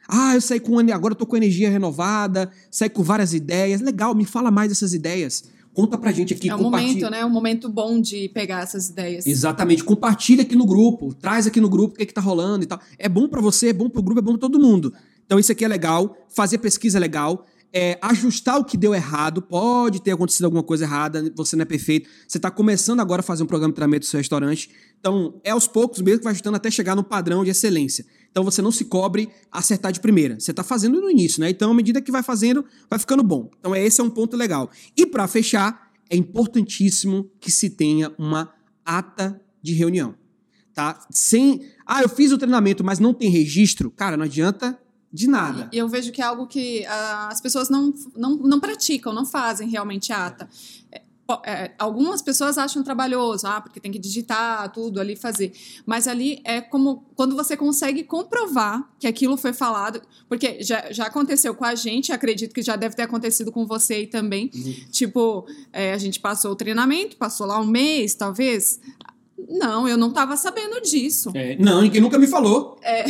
Ah, 0.08 0.34
eu 0.34 0.40
saí 0.40 0.60
com 0.60 0.78
agora 0.78 1.12
eu 1.12 1.16
tô 1.16 1.26
com 1.26 1.36
energia 1.36 1.70
renovada, 1.70 2.50
saí 2.70 2.88
com 2.88 3.02
várias 3.02 3.34
ideias. 3.34 3.80
Legal, 3.80 4.14
me 4.14 4.24
fala 4.24 4.50
mais 4.50 4.68
dessas 4.70 4.94
ideias. 4.94 5.44
Conta 5.74 5.98
pra 5.98 6.12
gente 6.12 6.32
aqui. 6.32 6.48
É 6.48 6.54
um 6.54 6.62
momento, 6.62 7.10
né? 7.10 7.20
É 7.20 7.26
um 7.26 7.30
momento 7.30 7.68
bom 7.68 8.00
de 8.00 8.28
pegar 8.28 8.62
essas 8.62 8.88
ideias. 8.88 9.26
Exatamente. 9.26 9.82
Compartilha 9.82 10.42
aqui 10.42 10.54
no 10.54 10.64
grupo. 10.64 11.12
Traz 11.12 11.48
aqui 11.48 11.60
no 11.60 11.68
grupo 11.68 11.94
o 11.94 11.96
que, 11.96 12.04
é 12.04 12.06
que 12.06 12.14
tá 12.14 12.20
rolando 12.20 12.62
e 12.62 12.66
tal. 12.66 12.80
É 12.96 13.08
bom 13.08 13.26
para 13.26 13.40
você, 13.40 13.68
é 13.68 13.72
bom 13.72 13.90
pro 13.90 14.00
grupo, 14.00 14.20
é 14.20 14.22
bom 14.22 14.32
pra 14.32 14.40
todo 14.40 14.60
mundo. 14.60 14.94
Então 15.26 15.36
isso 15.36 15.50
aqui 15.50 15.64
é 15.64 15.68
legal. 15.68 16.16
Fazer 16.28 16.58
pesquisa 16.58 16.98
é 16.98 17.00
legal. 17.00 17.44
É, 17.72 17.98
ajustar 18.00 18.56
o 18.56 18.64
que 18.64 18.76
deu 18.76 18.94
errado. 18.94 19.42
Pode 19.42 20.00
ter 20.00 20.12
acontecido 20.12 20.44
alguma 20.44 20.62
coisa 20.62 20.84
errada, 20.84 21.32
você 21.34 21.56
não 21.56 21.62
é 21.62 21.66
perfeito. 21.66 22.08
Você 22.28 22.38
está 22.38 22.52
começando 22.52 23.00
agora 23.00 23.18
a 23.18 23.24
fazer 23.24 23.42
um 23.42 23.46
programa 23.46 23.72
de 23.72 23.74
treinamento 23.74 24.06
do 24.06 24.08
seu 24.08 24.18
restaurante. 24.18 24.70
Então, 25.00 25.40
é 25.42 25.50
aos 25.50 25.66
poucos 25.66 26.00
mesmo 26.00 26.20
que 26.20 26.24
vai 26.24 26.30
ajustando 26.30 26.56
até 26.56 26.70
chegar 26.70 26.94
no 26.94 27.02
padrão 27.02 27.42
de 27.42 27.50
excelência. 27.50 28.06
Então, 28.34 28.42
você 28.42 28.60
não 28.60 28.72
se 28.72 28.86
cobre 28.86 29.28
acertar 29.48 29.92
de 29.92 30.00
primeira. 30.00 30.40
Você 30.40 30.50
está 30.50 30.64
fazendo 30.64 31.00
no 31.00 31.08
início, 31.08 31.40
né? 31.40 31.50
Então, 31.50 31.70
à 31.70 31.74
medida 31.74 32.02
que 32.02 32.10
vai 32.10 32.20
fazendo, 32.20 32.64
vai 32.90 32.98
ficando 32.98 33.22
bom. 33.22 33.48
Então, 33.60 33.76
esse 33.76 34.00
é 34.00 34.04
um 34.04 34.10
ponto 34.10 34.36
legal. 34.36 34.68
E 34.96 35.06
para 35.06 35.28
fechar, 35.28 35.92
é 36.10 36.16
importantíssimo 36.16 37.30
que 37.38 37.48
se 37.48 37.70
tenha 37.70 38.12
uma 38.18 38.52
ata 38.84 39.40
de 39.62 39.72
reunião. 39.72 40.16
Tá? 40.74 40.98
Sem. 41.12 41.70
Ah, 41.86 42.02
eu 42.02 42.08
fiz 42.08 42.32
o 42.32 42.38
treinamento, 42.38 42.82
mas 42.82 42.98
não 42.98 43.14
tem 43.14 43.30
registro. 43.30 43.88
Cara, 43.88 44.16
não 44.16 44.24
adianta 44.24 44.76
de 45.12 45.28
nada. 45.28 45.70
E 45.72 45.78
eu 45.78 45.88
vejo 45.88 46.10
que 46.10 46.20
é 46.20 46.24
algo 46.24 46.48
que 46.48 46.80
uh, 46.80 47.30
as 47.30 47.40
pessoas 47.40 47.70
não, 47.70 47.94
não, 48.16 48.36
não 48.38 48.58
praticam, 48.58 49.12
não 49.12 49.24
fazem 49.24 49.68
realmente 49.68 50.12
ata. 50.12 50.48
É, 50.90 51.02
é, 51.44 51.72
algumas 51.78 52.20
pessoas 52.20 52.58
acham 52.58 52.82
trabalhoso, 52.82 53.46
ah, 53.46 53.60
porque 53.60 53.80
tem 53.80 53.90
que 53.90 53.98
digitar 53.98 54.70
tudo 54.72 55.00
ali 55.00 55.16
fazer. 55.16 55.52
Mas 55.86 56.06
ali 56.06 56.40
é 56.44 56.60
como 56.60 57.04
quando 57.14 57.34
você 57.34 57.56
consegue 57.56 58.04
comprovar 58.04 58.90
que 58.98 59.06
aquilo 59.06 59.36
foi 59.36 59.52
falado, 59.52 60.02
porque 60.28 60.62
já, 60.62 60.92
já 60.92 61.06
aconteceu 61.06 61.54
com 61.54 61.64
a 61.64 61.74
gente, 61.74 62.12
acredito 62.12 62.52
que 62.52 62.62
já 62.62 62.76
deve 62.76 62.94
ter 62.94 63.02
acontecido 63.02 63.50
com 63.50 63.66
você 63.66 63.94
aí 63.94 64.06
também. 64.06 64.50
Uhum. 64.54 64.74
Tipo, 64.90 65.46
é, 65.72 65.92
a 65.94 65.98
gente 65.98 66.20
passou 66.20 66.52
o 66.52 66.56
treinamento, 66.56 67.16
passou 67.16 67.46
lá 67.46 67.58
um 67.58 67.66
mês, 67.66 68.14
talvez. 68.14 68.78
Não, 69.48 69.88
eu 69.88 69.96
não 69.96 70.08
estava 70.08 70.36
sabendo 70.36 70.80
disso. 70.80 71.30
É, 71.34 71.56
não, 71.56 71.82
ninguém 71.82 72.00
nunca 72.00 72.18
me 72.18 72.26
falou. 72.26 72.78
É. 72.82 73.04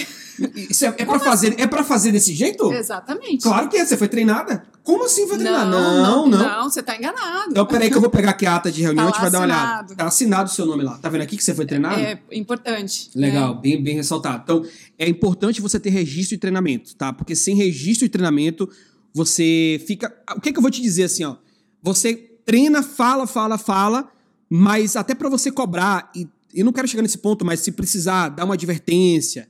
Isso 0.57 0.85
é, 0.85 0.89
é 0.89 1.05
para 1.05 1.21
fazer, 1.21 1.49
assim? 1.49 1.63
é 1.63 1.67
para 1.67 1.85
fazer 1.85 2.13
desse 2.13 2.35
jeito? 2.35 2.73
Exatamente. 2.73 3.43
Claro 3.43 3.69
que 3.69 3.77
é. 3.77 3.85
Você 3.85 3.97
foi 3.97 4.09
treinada? 4.09 4.65
Como 4.83 5.05
assim 5.05 5.29
foi 5.29 5.39
treinada? 5.39 5.71
Não, 5.71 6.27
não. 6.27 6.29
Não, 6.29 6.39
não 6.39 6.71
você 6.71 6.83
tá 6.83 6.97
enganado. 6.97 7.51
Então, 7.51 7.65
peraí 7.67 7.89
que 7.89 7.97
eu 7.97 8.01
vou 8.01 8.11
pegar 8.11 8.31
aqui 8.31 8.47
a 8.47 8.57
ata 8.57 8.73
de 8.73 8.83
reunião, 8.83 9.05
tá 9.05 9.11
a 9.11 9.13
gente 9.13 9.21
vai 9.23 9.31
dar 9.31 9.39
uma 9.39 9.45
olhada. 9.45 9.95
Tá 9.95 10.07
assinado 10.07 10.51
o 10.51 10.53
seu 10.53 10.67
nome 10.67 10.83
lá. 10.83 10.99
Tá 10.99 11.09
vendo 11.09 11.23
aqui 11.23 11.37
que 11.37 11.45
você 11.45 11.55
foi 11.55 11.67
treinado? 11.67 12.01
É, 12.01 12.19
importante. 12.33 13.11
Legal, 13.15 13.55
é. 13.55 13.61
bem, 13.61 13.83
bem 13.83 13.97
ressaltado. 13.97 14.43
Então, 14.43 14.65
é 14.99 15.09
importante 15.09 15.61
você 15.61 15.79
ter 15.79 15.91
registro 15.91 16.37
de 16.37 16.41
treinamento, 16.41 16.97
tá? 16.97 17.13
Porque 17.13 17.37
sem 17.37 17.55
registro 17.55 18.07
de 18.07 18.11
treinamento, 18.11 18.69
você 19.13 19.81
fica. 19.87 20.13
O 20.37 20.41
que, 20.41 20.49
é 20.49 20.53
que 20.53 20.59
eu 20.59 20.63
vou 20.63 20.71
te 20.71 20.83
dizer 20.83 21.05
assim, 21.05 21.25
ó? 21.25 21.37
Você 21.83 22.15
treina, 22.45 22.83
fala, 22.83 23.27
fala, 23.27 23.57
fala, 23.57 24.09
mas 24.49 24.97
até 24.97 25.15
para 25.15 25.29
você 25.29 25.51
cobrar, 25.51 26.11
e 26.15 26.29
eu 26.55 26.65
não 26.65 26.73
quero 26.73 26.87
chegar 26.87 27.03
nesse 27.03 27.19
ponto, 27.19 27.45
mas 27.45 27.61
se 27.61 27.73
precisar 27.73 28.29
dar 28.29 28.45
uma 28.45 28.55
advertência, 28.55 29.49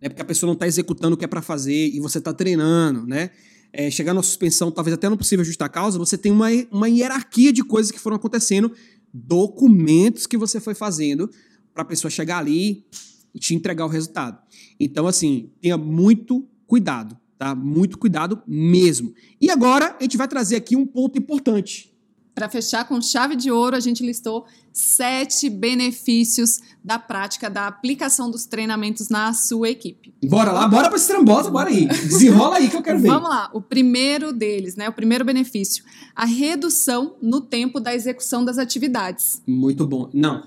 né, 0.00 0.08
porque 0.08 0.22
a 0.22 0.24
pessoa 0.24 0.48
não 0.48 0.54
está 0.54 0.66
executando 0.66 1.14
o 1.14 1.18
que 1.18 1.24
é 1.24 1.28
para 1.28 1.42
fazer 1.42 1.88
e 1.88 1.98
você 1.98 2.18
está 2.18 2.32
treinando, 2.32 3.06
né? 3.06 3.30
É, 3.72 3.90
chegar 3.90 4.14
na 4.14 4.22
suspensão, 4.22 4.70
talvez 4.70 4.94
até 4.94 5.08
não 5.08 5.16
possível 5.16 5.44
justa 5.44 5.68
causa, 5.68 5.98
você 5.98 6.16
tem 6.16 6.30
uma, 6.30 6.46
uma 6.70 6.88
hierarquia 6.88 7.52
de 7.52 7.64
coisas 7.64 7.90
que 7.90 7.98
foram 7.98 8.16
acontecendo, 8.16 8.70
documentos 9.12 10.28
que 10.28 10.36
você 10.36 10.60
foi 10.60 10.74
fazendo 10.74 11.28
para 11.72 11.82
a 11.82 11.86
pessoa 11.86 12.08
chegar 12.08 12.38
ali 12.38 12.86
e 13.34 13.38
te 13.40 13.52
entregar 13.52 13.84
o 13.84 13.88
resultado. 13.88 14.38
Então, 14.78 15.08
assim, 15.08 15.50
tenha 15.60 15.76
muito 15.76 16.46
cuidado, 16.68 17.18
tá? 17.36 17.52
Muito 17.52 17.98
cuidado 17.98 18.40
mesmo. 18.46 19.12
E 19.40 19.50
agora 19.50 19.96
a 19.98 20.02
gente 20.02 20.16
vai 20.16 20.28
trazer 20.28 20.54
aqui 20.54 20.76
um 20.76 20.86
ponto 20.86 21.18
importante 21.18 21.93
para 22.34 22.48
fechar 22.48 22.86
com 22.86 23.00
chave 23.00 23.36
de 23.36 23.50
ouro, 23.50 23.76
a 23.76 23.80
gente 23.80 24.04
listou 24.04 24.44
sete 24.72 25.48
benefícios 25.48 26.60
da 26.82 26.98
prática 26.98 27.48
da 27.48 27.68
aplicação 27.68 28.28
dos 28.30 28.44
treinamentos 28.44 29.08
na 29.08 29.32
sua 29.32 29.70
equipe. 29.70 30.12
Bora 30.24 30.50
lá, 30.50 30.66
bora 30.66 30.88
para 30.88 30.96
esse 30.96 31.06
trambosa, 31.06 31.48
bora 31.48 31.70
aí. 31.70 31.86
Desenrola 31.86 32.56
aí 32.56 32.68
que 32.68 32.76
eu 32.76 32.82
quero 32.82 32.98
ver. 32.98 33.08
Vamos 33.08 33.28
lá. 33.28 33.50
O 33.52 33.60
primeiro 33.60 34.32
deles, 34.32 34.74
né? 34.74 34.88
O 34.88 34.92
primeiro 34.92 35.24
benefício, 35.24 35.84
a 36.14 36.24
redução 36.24 37.16
no 37.22 37.40
tempo 37.40 37.78
da 37.78 37.94
execução 37.94 38.44
das 38.44 38.58
atividades. 38.58 39.40
Muito 39.46 39.86
bom. 39.86 40.10
Não, 40.12 40.42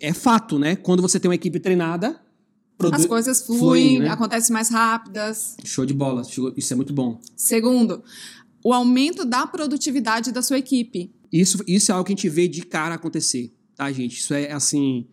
é 0.00 0.12
fato, 0.12 0.58
né? 0.58 0.74
Quando 0.74 1.00
você 1.00 1.20
tem 1.20 1.28
uma 1.28 1.34
equipe 1.36 1.60
treinada, 1.60 2.20
as 2.92 3.06
coisas 3.06 3.42
fluem, 3.42 3.58
fluem 3.58 3.98
né? 4.00 4.08
acontecem 4.08 4.52
mais 4.52 4.70
rápidas. 4.70 5.56
Show 5.64 5.84
de 5.84 5.94
bola, 5.94 6.22
isso 6.56 6.72
é 6.72 6.76
muito 6.76 6.92
bom. 6.92 7.20
Segundo, 7.36 8.02
o 8.64 8.72
aumento 8.72 9.24
da 9.24 9.46
produtividade 9.46 10.32
da 10.32 10.42
sua 10.42 10.58
equipe. 10.58 11.12
Isso, 11.32 11.62
isso 11.66 11.92
é 11.92 11.94
algo 11.94 12.04
que 12.04 12.12
a 12.12 12.16
gente 12.16 12.28
vê 12.28 12.48
de 12.48 12.62
cara 12.62 12.94
acontecer, 12.94 13.52
tá, 13.76 13.90
gente? 13.92 14.18
Isso 14.18 14.34
é 14.34 14.50
assim, 14.52 15.06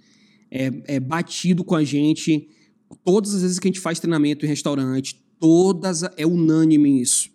é, 0.49 0.71
é 0.85 0.99
batido 0.99 1.63
com 1.63 1.75
a 1.75 1.83
gente. 1.83 2.47
Todas 3.03 3.35
as 3.35 3.41
vezes 3.41 3.59
que 3.59 3.67
a 3.67 3.69
gente 3.69 3.79
faz 3.79 3.99
treinamento 3.99 4.45
em 4.45 4.49
restaurante, 4.49 5.23
todas 5.39 6.03
é 6.03 6.25
unânime 6.25 7.01
isso. 7.01 7.29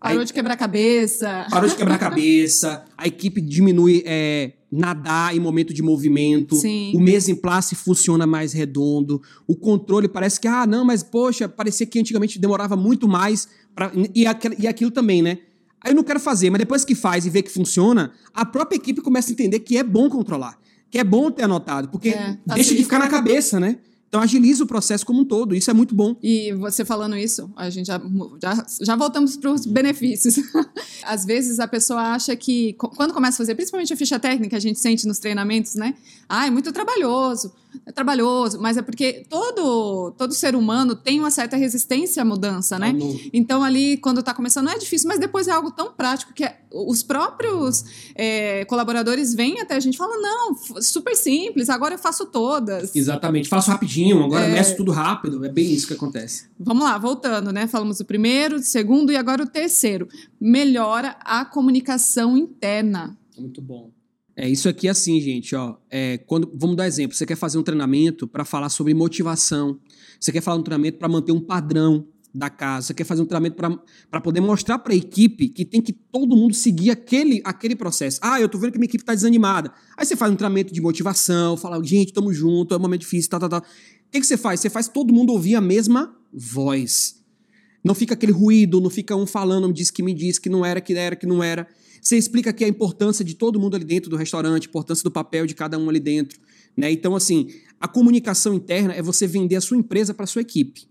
Parou 0.00 0.24
de 0.24 0.34
quebrar 0.34 0.56
cabeça. 0.56 1.46
Parou 1.50 1.68
de 1.68 1.76
quebrar 1.76 1.98
cabeça. 1.98 2.84
A 2.96 3.06
equipe 3.06 3.40
diminui 3.40 4.02
é, 4.04 4.52
nadar 4.70 5.34
em 5.34 5.40
momento 5.40 5.72
de 5.72 5.82
movimento. 5.82 6.56
Sim. 6.56 6.92
O 6.94 7.00
mês 7.00 7.26
em 7.26 7.34
place 7.34 7.74
funciona 7.74 8.26
mais 8.26 8.52
redondo. 8.52 9.22
O 9.46 9.56
controle 9.56 10.06
parece 10.06 10.38
que, 10.38 10.46
ah, 10.46 10.66
não, 10.66 10.84
mas 10.84 11.02
poxa, 11.02 11.48
parecia 11.48 11.86
que 11.86 11.98
antigamente 11.98 12.38
demorava 12.38 12.76
muito 12.76 13.08
mais. 13.08 13.48
Pra, 13.74 13.90
e, 14.14 14.26
aquilo, 14.26 14.54
e 14.58 14.66
aquilo 14.66 14.90
também, 14.90 15.22
né? 15.22 15.38
Aí 15.84 15.92
eu 15.92 15.94
não 15.94 16.02
quero 16.02 16.18
fazer, 16.18 16.48
mas 16.48 16.58
depois 16.58 16.84
que 16.84 16.94
faz 16.94 17.26
e 17.26 17.30
vê 17.30 17.42
que 17.42 17.50
funciona, 17.50 18.12
a 18.32 18.46
própria 18.46 18.76
equipe 18.76 19.02
começa 19.02 19.30
a 19.30 19.32
entender 19.32 19.60
que 19.60 19.76
é 19.76 19.82
bom 19.82 20.08
controlar, 20.08 20.58
que 20.90 20.98
é 20.98 21.04
bom 21.04 21.30
ter 21.30 21.42
anotado, 21.42 21.88
porque 21.88 22.08
é, 22.08 22.38
deixa 22.46 22.74
de 22.74 22.82
ficar 22.82 22.98
na 22.98 23.08
cabeça, 23.08 23.60
né? 23.60 23.78
Então 24.14 24.22
agiliza 24.22 24.62
o 24.62 24.66
processo 24.68 25.04
como 25.04 25.22
um 25.22 25.24
todo, 25.24 25.56
isso 25.56 25.68
é 25.68 25.74
muito 25.74 25.92
bom. 25.92 26.14
E 26.22 26.52
você 26.52 26.84
falando 26.84 27.16
isso, 27.16 27.50
a 27.56 27.68
gente 27.68 27.86
já, 27.86 28.00
já, 28.40 28.66
já 28.80 28.94
voltamos 28.94 29.36
para 29.36 29.50
os 29.50 29.66
benefícios. 29.66 30.36
Às 31.02 31.24
vezes 31.24 31.58
a 31.58 31.66
pessoa 31.66 32.00
acha 32.00 32.36
que, 32.36 32.74
quando 32.74 33.12
começa 33.12 33.34
a 33.34 33.38
fazer, 33.38 33.56
principalmente 33.56 33.92
a 33.92 33.96
ficha 33.96 34.16
técnica, 34.20 34.56
a 34.56 34.60
gente 34.60 34.78
sente 34.78 35.04
nos 35.04 35.18
treinamentos, 35.18 35.74
né? 35.74 35.96
Ah, 36.28 36.46
é 36.46 36.50
muito 36.50 36.70
trabalhoso 36.70 37.52
é 37.86 37.92
trabalhoso, 37.92 38.60
mas 38.60 38.76
é 38.76 38.82
porque 38.82 39.24
todo, 39.28 40.12
todo 40.12 40.32
ser 40.32 40.54
humano 40.54 40.94
tem 40.94 41.18
uma 41.18 41.30
certa 41.30 41.56
resistência 41.56 42.22
à 42.22 42.24
mudança, 42.24 42.78
né? 42.78 42.94
então, 43.32 43.62
ali, 43.62 43.96
quando 43.96 44.20
está 44.20 44.32
começando, 44.32 44.68
é 44.70 44.78
difícil, 44.78 45.08
mas 45.08 45.18
depois 45.18 45.48
é 45.48 45.50
algo 45.50 45.70
tão 45.70 45.92
prático 45.92 46.32
que 46.32 46.44
é, 46.44 46.58
os 46.72 47.02
próprios 47.02 47.84
é, 48.14 48.64
colaboradores 48.66 49.34
vêm 49.34 49.60
até 49.60 49.74
a 49.74 49.80
gente 49.80 49.94
e 49.94 49.98
falam: 49.98 50.20
não, 50.20 50.56
super 50.80 51.14
simples, 51.16 51.68
agora 51.68 51.94
eu 51.94 51.98
faço 51.98 52.26
todas. 52.26 52.94
Exatamente, 52.94 53.48
faço 53.48 53.70
rapidinho, 53.70 54.03
agora 54.12 54.44
é... 54.44 54.52
meço 54.52 54.76
tudo 54.76 54.92
rápido, 54.92 55.44
é 55.44 55.48
bem 55.48 55.72
isso 55.72 55.86
que 55.86 55.94
acontece. 55.94 56.48
Vamos 56.58 56.84
lá, 56.84 56.98
voltando, 56.98 57.52
né? 57.52 57.66
Falamos 57.66 58.00
o 58.00 58.04
primeiro, 58.04 58.56
o 58.56 58.62
segundo 58.62 59.12
e 59.12 59.16
agora 59.16 59.42
o 59.42 59.46
terceiro. 59.46 60.08
Melhora 60.40 61.16
a 61.20 61.44
comunicação 61.44 62.36
interna. 62.36 63.16
Muito 63.38 63.60
bom. 63.60 63.90
É 64.36 64.48
isso 64.48 64.68
aqui 64.68 64.88
assim, 64.88 65.20
gente, 65.20 65.54
ó. 65.54 65.76
É, 65.88 66.18
quando, 66.18 66.50
vamos 66.54 66.76
dar 66.76 66.86
exemplo. 66.86 67.16
Você 67.16 67.24
quer 67.24 67.36
fazer 67.36 67.56
um 67.56 67.62
treinamento 67.62 68.26
para 68.26 68.44
falar 68.44 68.68
sobre 68.68 68.92
motivação. 68.92 69.78
Você 70.18 70.32
quer 70.32 70.40
falar 70.40 70.58
um 70.58 70.62
treinamento 70.62 70.98
para 70.98 71.08
manter 71.08 71.32
um 71.32 71.40
padrão 71.40 72.06
da 72.34 72.50
casa. 72.50 72.88
Você 72.88 72.94
quer 72.94 73.04
fazer 73.04 73.22
um 73.22 73.26
treinamento 73.26 73.56
para 74.10 74.20
poder 74.20 74.40
mostrar 74.40 74.78
para 74.80 74.92
a 74.92 74.96
equipe 74.96 75.48
que 75.48 75.64
tem 75.64 75.80
que 75.80 75.92
todo 75.92 76.36
mundo 76.36 76.52
seguir 76.52 76.90
aquele, 76.90 77.40
aquele 77.44 77.76
processo. 77.76 78.18
Ah, 78.20 78.40
eu 78.40 78.48
tô 78.48 78.58
vendo 78.58 78.72
que 78.72 78.78
minha 78.78 78.88
equipe 78.88 79.02
está 79.02 79.14
desanimada. 79.14 79.72
Aí 79.96 80.04
você 80.04 80.16
faz 80.16 80.32
um 80.32 80.36
treinamento 80.36 80.74
de 80.74 80.80
motivação, 80.80 81.56
fala, 81.56 81.82
gente, 81.84 82.08
estamos 82.08 82.36
juntos, 82.36 82.74
é 82.74 82.78
um 82.78 82.82
momento 82.82 83.02
difícil, 83.02 83.30
tal, 83.30 83.40
tal, 83.40 83.48
tal. 83.48 83.60
O 83.60 83.64
que, 84.10 84.20
que 84.20 84.26
você 84.26 84.36
faz? 84.36 84.60
Você 84.60 84.68
faz 84.68 84.88
todo 84.88 85.14
mundo 85.14 85.32
ouvir 85.32 85.54
a 85.54 85.60
mesma 85.60 86.16
voz. 86.32 87.22
Não 87.84 87.94
fica 87.94 88.14
aquele 88.14 88.32
ruído, 88.32 88.80
não 88.80 88.90
fica 88.90 89.14
um 89.14 89.26
falando, 89.26 89.68
me 89.68 89.74
disse 89.74 89.92
que 89.92 90.02
me 90.02 90.14
disse, 90.14 90.40
que 90.40 90.48
não 90.48 90.64
era, 90.64 90.80
que 90.80 90.94
era, 90.94 91.14
que 91.14 91.26
não 91.26 91.42
era. 91.42 91.68
Você 92.00 92.16
explica 92.16 92.50
aqui 92.50 92.64
a 92.64 92.68
importância 92.68 93.24
de 93.24 93.34
todo 93.34 93.60
mundo 93.60 93.76
ali 93.76 93.84
dentro 93.84 94.10
do 94.10 94.16
restaurante, 94.16 94.66
a 94.66 94.68
importância 94.68 95.04
do 95.04 95.10
papel 95.10 95.46
de 95.46 95.54
cada 95.54 95.78
um 95.78 95.88
ali 95.88 96.00
dentro. 96.00 96.40
Né? 96.76 96.90
Então, 96.90 97.14
assim, 97.14 97.48
a 97.80 97.86
comunicação 97.86 98.54
interna 98.54 98.92
é 98.92 99.00
você 99.00 99.26
vender 99.26 99.56
a 99.56 99.60
sua 99.60 99.76
empresa 99.76 100.12
para 100.12 100.24
a 100.24 100.26
sua 100.26 100.42
equipe. 100.42 100.88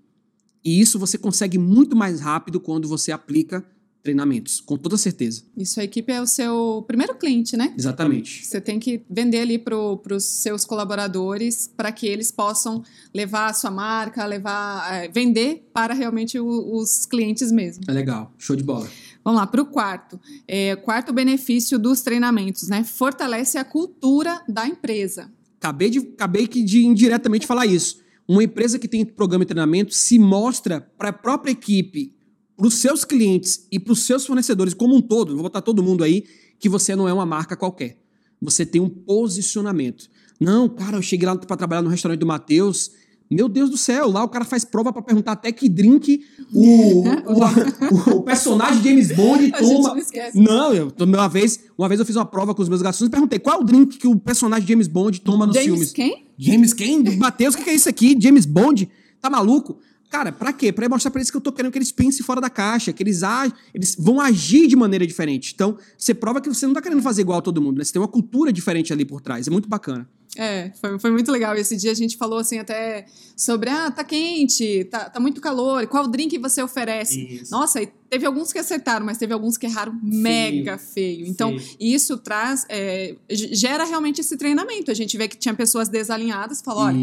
E 0.64 0.80
isso 0.80 0.98
você 0.98 1.18
consegue 1.18 1.58
muito 1.58 1.96
mais 1.96 2.20
rápido 2.20 2.60
quando 2.60 2.88
você 2.88 3.12
aplica 3.12 3.66
treinamentos, 4.04 4.60
com 4.60 4.78
toda 4.78 4.98
certeza. 4.98 5.44
Isso 5.56 5.80
a 5.80 5.84
equipe 5.84 6.12
é 6.12 6.22
o 6.22 6.28
seu 6.28 6.84
primeiro 6.86 7.16
cliente, 7.16 7.56
né? 7.56 7.74
Exatamente. 7.78 8.46
Você 8.46 8.60
tem 8.60 8.78
que 8.78 9.02
vender 9.10 9.40
ali 9.40 9.58
para 9.58 9.76
os 9.78 10.26
seus 10.26 10.66
colaboradores 10.66 11.72
para 11.76 11.90
que 11.92 12.06
eles 12.06 12.30
possam 12.30 12.84
levar 13.14 13.50
a 13.50 13.54
sua 13.54 13.72
marca, 13.72 14.26
levar, 14.26 14.94
é, 14.94 15.08
vender 15.08 15.70
para 15.74 15.94
realmente 15.94 16.38
o, 16.38 16.76
os 16.76 17.06
clientes 17.06 17.50
mesmo. 17.50 17.86
É 17.88 17.94
legal, 17.94 18.34
show 18.38 18.58
de 18.58 18.64
bola. 18.64 18.90
Vamos 19.24 19.40
lá, 19.40 19.48
para 19.48 19.62
o 19.62 19.66
quarto. 19.66 20.20
É, 20.46 20.76
quarto 20.76 21.14
benefício 21.14 21.80
dos 21.80 22.02
treinamentos, 22.02 22.68
né? 22.68 22.84
Fortalece 22.84 23.58
a 23.58 23.64
cultura 23.64 24.42
da 24.50 24.68
empresa. 24.68 25.32
Acabei 25.58 25.90
de, 25.90 26.00
acabei 26.00 26.46
de 26.46 26.86
indiretamente 26.86 27.48
falar 27.48 27.66
isso. 27.66 28.03
Uma 28.28 28.44
empresa 28.44 28.80
que 28.80 28.88
tem 28.88 29.06
programa 29.06 29.44
de 29.44 29.50
treinamento 29.50 29.94
se 29.94 30.18
mostra 30.18 30.82
para 30.98 31.10
a 31.10 31.14
própria 31.14 31.52
equipe, 31.52 32.16
para 32.56 32.68
os 32.68 32.76
seus 32.76 33.04
clientes 33.04 33.68
e 33.72 33.80
para 33.80 33.94
os 33.94 34.06
seus 34.06 34.26
fornecedores 34.26 34.74
como 34.74 34.96
um 34.96 35.02
todo, 35.02 35.34
vou 35.34 35.44
botar 35.44 35.62
todo 35.62 35.84
mundo 35.84 36.04
aí, 36.04 36.24
que 36.60 36.70
você 36.70 36.96
não 36.96 37.10
é 37.10 37.14
uma 37.14 37.26
marca 37.26 37.58
qualquer. 37.58 37.98
Você 38.42 38.66
tem 38.66 38.82
um 38.82 38.90
posicionamento. 38.90 40.10
Não, 40.40 40.70
cara, 40.70 40.98
eu 40.98 41.02
cheguei 41.02 41.28
lá 41.28 41.36
para 41.36 41.58
trabalhar 41.58 41.82
no 41.82 41.90
restaurante 41.90 42.20
do 42.20 42.26
Matheus 42.26 42.92
meu 43.34 43.50
Deus 43.50 43.70
do 43.70 43.78
céu, 43.78 44.10
lá 44.10 44.24
o 44.24 44.30
cara 44.30 44.46
faz 44.46 44.64
prova 44.64 44.92
para 44.94 45.02
perguntar 45.02 45.34
até 45.34 45.52
que 45.52 45.68
drink 45.68 46.22
o, 46.54 47.04
o, 48.12 48.18
o, 48.18 48.24
personagem 48.24 48.82
James 48.84 49.12
Bond 49.12 49.52
toma. 49.52 49.96
Não, 50.34 50.74
eu, 50.74 50.92
uma 51.00 51.28
vez, 51.28 51.60
uma 51.78 51.88
vez 51.88 52.00
eu 52.00 52.06
fiz 52.06 52.16
uma 52.16 52.26
prova 52.26 52.54
com 52.54 52.62
os 52.62 52.70
meus 52.70 52.82
garçons 52.82 53.08
e 53.08 53.12
perguntei 53.12 53.40
qual 53.40 53.60
é 53.60 53.62
o 53.62 53.64
drink 53.64 53.98
que 53.98 54.08
o 54.08 54.18
personagem 54.18 54.68
James 54.68 54.88
Bond 54.88 55.22
toma 55.22 55.46
nos 55.46 55.56
James 55.56 55.70
filmes. 55.70 55.92
Quem? 55.92 56.28
James 56.38 56.74
quem? 56.74 57.18
Matheus, 57.18 57.56
o 57.56 57.58
que, 57.58 57.64
que 57.64 57.70
é 57.70 57.76
isso 57.76 57.90
aqui? 57.90 58.18
James 58.20 58.46
Bond? 58.46 58.90
Tá 59.22 59.30
maluco? 59.30 59.78
Cara, 60.14 60.32
pra 60.32 60.54
quê? 60.54 60.72
Pra 60.72 60.88
mostrar 60.88 61.10
pra 61.10 61.20
eles 61.20 61.32
que 61.32 61.38
eu 61.38 61.42
tô 61.42 61.52
querendo 61.52 61.72
que 61.72 61.78
eles 61.80 61.92
pensem 61.92 62.24
fora 62.24 62.40
da 62.40 62.48
caixa, 62.48 62.94
que 62.94 63.02
eles, 63.02 63.24
ag... 63.24 63.52
eles 63.74 63.96
vão 63.98 64.22
agir 64.22 64.68
de 64.68 64.76
maneira 64.76 65.08
diferente. 65.08 65.54
Então, 65.56 65.76
você 65.98 66.14
prova 66.14 66.40
que 66.40 66.48
você 66.48 66.68
não 66.68 66.74
tá 66.76 66.84
querendo 66.84 67.02
fazer 67.02 67.22
igual 67.24 67.40
a 67.40 67.42
todo 67.42 67.60
mundo, 67.60 67.80
né? 67.80 67.84
Você 67.84 67.94
tem 67.94 68.00
uma 68.00 68.08
cultura 68.08 68.54
diferente 68.54 68.94
ali 68.94 69.06
por 69.06 69.22
trás. 69.22 69.48
É 69.48 69.50
muito 69.50 69.68
bacana. 69.68 70.08
É, 70.38 70.72
foi, 70.80 70.98
foi 71.00 71.12
muito 71.12 71.32
legal. 71.32 71.56
Esse 71.56 71.76
dia 71.76 71.92
a 71.92 71.96
gente 71.96 72.18
falou 72.18 72.40
assim 72.40 72.60
até 72.60 73.06
sobre, 73.36 73.70
ah, 73.70 73.92
tá 73.92 74.04
quente, 74.04 74.86
tá, 74.86 75.10
tá 75.10 75.20
muito 75.20 75.42
calor, 75.42 75.86
qual 75.88 76.08
drink 76.08 76.38
você 76.38 76.62
oferece? 76.62 77.20
Isso. 77.20 77.52
Nossa, 77.52 77.82
e 77.82 77.88
teve 78.10 78.28
alguns 78.28 78.54
que 78.54 78.60
acertaram, 78.60 79.04
mas 79.04 79.18
teve 79.18 79.34
alguns 79.34 79.58
que 79.58 79.66
erraram 79.66 80.00
mega 80.04 80.78
feio. 80.78 81.26
Então, 81.26 81.58
feio. 81.58 81.78
isso 81.80 82.16
traz, 82.18 82.64
é, 82.70 83.16
gera 83.28 83.84
realmente 83.84 84.22
esse 84.22 84.38
treinamento. 84.38 84.92
A 84.92 84.94
gente 84.94 85.18
vê 85.18 85.28
que 85.28 85.36
tinha 85.36 85.54
pessoas 85.54 85.90
desalinhadas, 85.90 86.62
falou, 86.62 86.84
olha, 86.84 87.00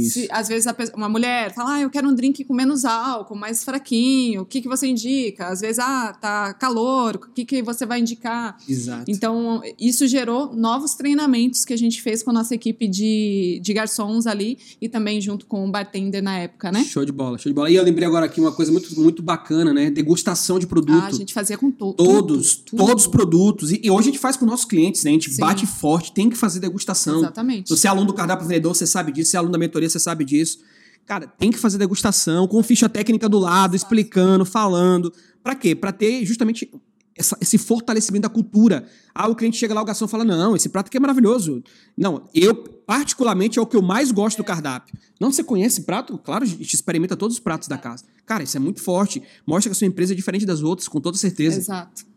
se, 0.00 0.26
às 0.32 0.48
vezes 0.48 0.66
uma 0.96 1.08
mulher 1.08 1.54
fala, 1.54 1.74
ah, 1.74 1.80
eu 1.82 1.90
quero 1.90 2.08
um 2.08 2.14
drink 2.14 2.42
com 2.42 2.52
menos 2.52 2.84
álcool, 2.84 3.36
mais 3.36 3.62
fraquinho, 3.62 4.42
o 4.42 4.44
que, 4.44 4.60
que 4.60 4.68
você 4.68 4.88
indica? 4.88 5.46
Às 5.46 5.60
vezes, 5.60 5.78
ah, 5.78 6.12
tá 6.20 6.52
calor, 6.54 7.14
o 7.14 7.32
que, 7.32 7.44
que 7.44 7.62
você 7.62 7.86
vai 7.86 8.00
indicar? 8.00 8.58
Exato. 8.68 9.04
Então, 9.06 9.62
isso 9.78 10.08
gerou 10.08 10.52
novos 10.52 10.94
treinamentos 10.94 11.64
que 11.64 11.72
a 11.72 11.78
gente 11.78 12.02
fez 12.02 12.20
com 12.20 12.30
a 12.30 12.34
nossa 12.34 12.56
equipe 12.56 12.67
equipe 12.68 12.88
de, 12.88 13.60
de 13.62 13.72
garçons 13.72 14.26
ali 14.26 14.58
e 14.80 14.88
também 14.88 15.20
junto 15.20 15.46
com 15.46 15.66
o 15.66 15.70
bartender 15.70 16.22
na 16.22 16.38
época, 16.38 16.70
né? 16.70 16.84
Show 16.84 17.04
de 17.04 17.12
bola, 17.12 17.38
show 17.38 17.50
de 17.50 17.54
bola. 17.54 17.70
E 17.70 17.74
eu 17.74 17.82
lembrei 17.82 18.06
agora 18.06 18.26
aqui 18.26 18.40
uma 18.40 18.52
coisa 18.52 18.70
muito, 18.70 18.98
muito 19.00 19.22
bacana, 19.22 19.72
né? 19.72 19.90
Degustação 19.90 20.58
de 20.58 20.66
produto. 20.66 21.02
Ah, 21.02 21.06
a 21.06 21.12
gente 21.12 21.32
fazia 21.32 21.56
com 21.56 21.70
to 21.70 21.94
todos. 21.94 22.56
Tudo, 22.56 22.84
todos 22.84 23.04
os 23.04 23.10
produtos. 23.10 23.72
E, 23.72 23.80
e, 23.84 23.90
hoje 23.90 24.08
a 24.08 24.12
gente 24.12 24.18
faz 24.18 24.36
com 24.36 24.44
nossos 24.44 24.66
clientes, 24.66 25.02
né? 25.04 25.10
A 25.10 25.14
gente 25.14 25.30
Sim. 25.30 25.40
bate 25.40 25.66
forte, 25.66 26.12
tem 26.12 26.28
que 26.28 26.36
fazer 26.36 26.60
degustação. 26.60 27.18
Exatamente. 27.18 27.68
Se 27.68 27.76
você 27.76 27.86
é 27.86 27.90
aluno 27.90 28.06
do 28.06 28.14
cardápio 28.14 28.46
vendedor, 28.46 28.74
você 28.74 28.86
sabe 28.86 29.12
disso. 29.12 29.30
Se 29.30 29.36
é 29.36 29.38
aluno 29.38 29.52
da 29.52 29.58
mentoria, 29.58 29.88
você 29.88 29.98
sabe 29.98 30.24
disso. 30.24 30.58
Cara, 31.06 31.26
tem 31.26 31.50
que 31.50 31.58
fazer 31.58 31.78
degustação, 31.78 32.46
com 32.46 32.62
ficha 32.62 32.86
técnica 32.86 33.28
do 33.28 33.38
lado, 33.38 33.74
explicando, 33.74 34.44
falando. 34.44 35.12
Para 35.42 35.54
quê? 35.54 35.74
Para 35.74 35.90
ter 35.90 36.22
justamente 36.26 36.70
essa, 37.18 37.36
esse 37.40 37.58
fortalecimento 37.58 38.22
da 38.22 38.28
cultura. 38.28 38.86
Ah, 39.14 39.28
o 39.28 39.34
cliente 39.34 39.56
chega 39.56 39.74
lá, 39.74 39.82
o 39.82 39.84
garçom 39.84 40.06
fala: 40.06 40.24
Não, 40.24 40.54
esse 40.54 40.68
prato 40.68 40.86
aqui 40.86 40.96
é 40.96 41.00
maravilhoso. 41.00 41.62
Não, 41.96 42.28
eu, 42.32 42.54
particularmente, 42.54 43.58
é 43.58 43.62
o 43.62 43.66
que 43.66 43.76
eu 43.76 43.82
mais 43.82 44.12
gosto 44.12 44.38
do 44.38 44.44
cardápio. 44.44 44.96
Não, 45.20 45.32
você 45.32 45.42
conhece 45.42 45.82
prato? 45.82 46.16
Claro, 46.18 46.44
a 46.44 46.46
gente 46.46 46.74
experimenta 46.74 47.16
todos 47.16 47.36
os 47.36 47.40
pratos 47.40 47.68
da 47.68 47.76
casa. 47.76 48.04
Cara, 48.24 48.42
isso 48.42 48.56
é 48.56 48.60
muito 48.60 48.80
forte. 48.80 49.22
Mostra 49.46 49.68
que 49.68 49.72
a 49.72 49.78
sua 49.78 49.86
empresa 49.86 50.12
é 50.12 50.16
diferente 50.16 50.46
das 50.46 50.62
outras, 50.62 50.86
com 50.86 51.00
toda 51.00 51.18
certeza. 51.18 51.58
Exato. 51.58 52.07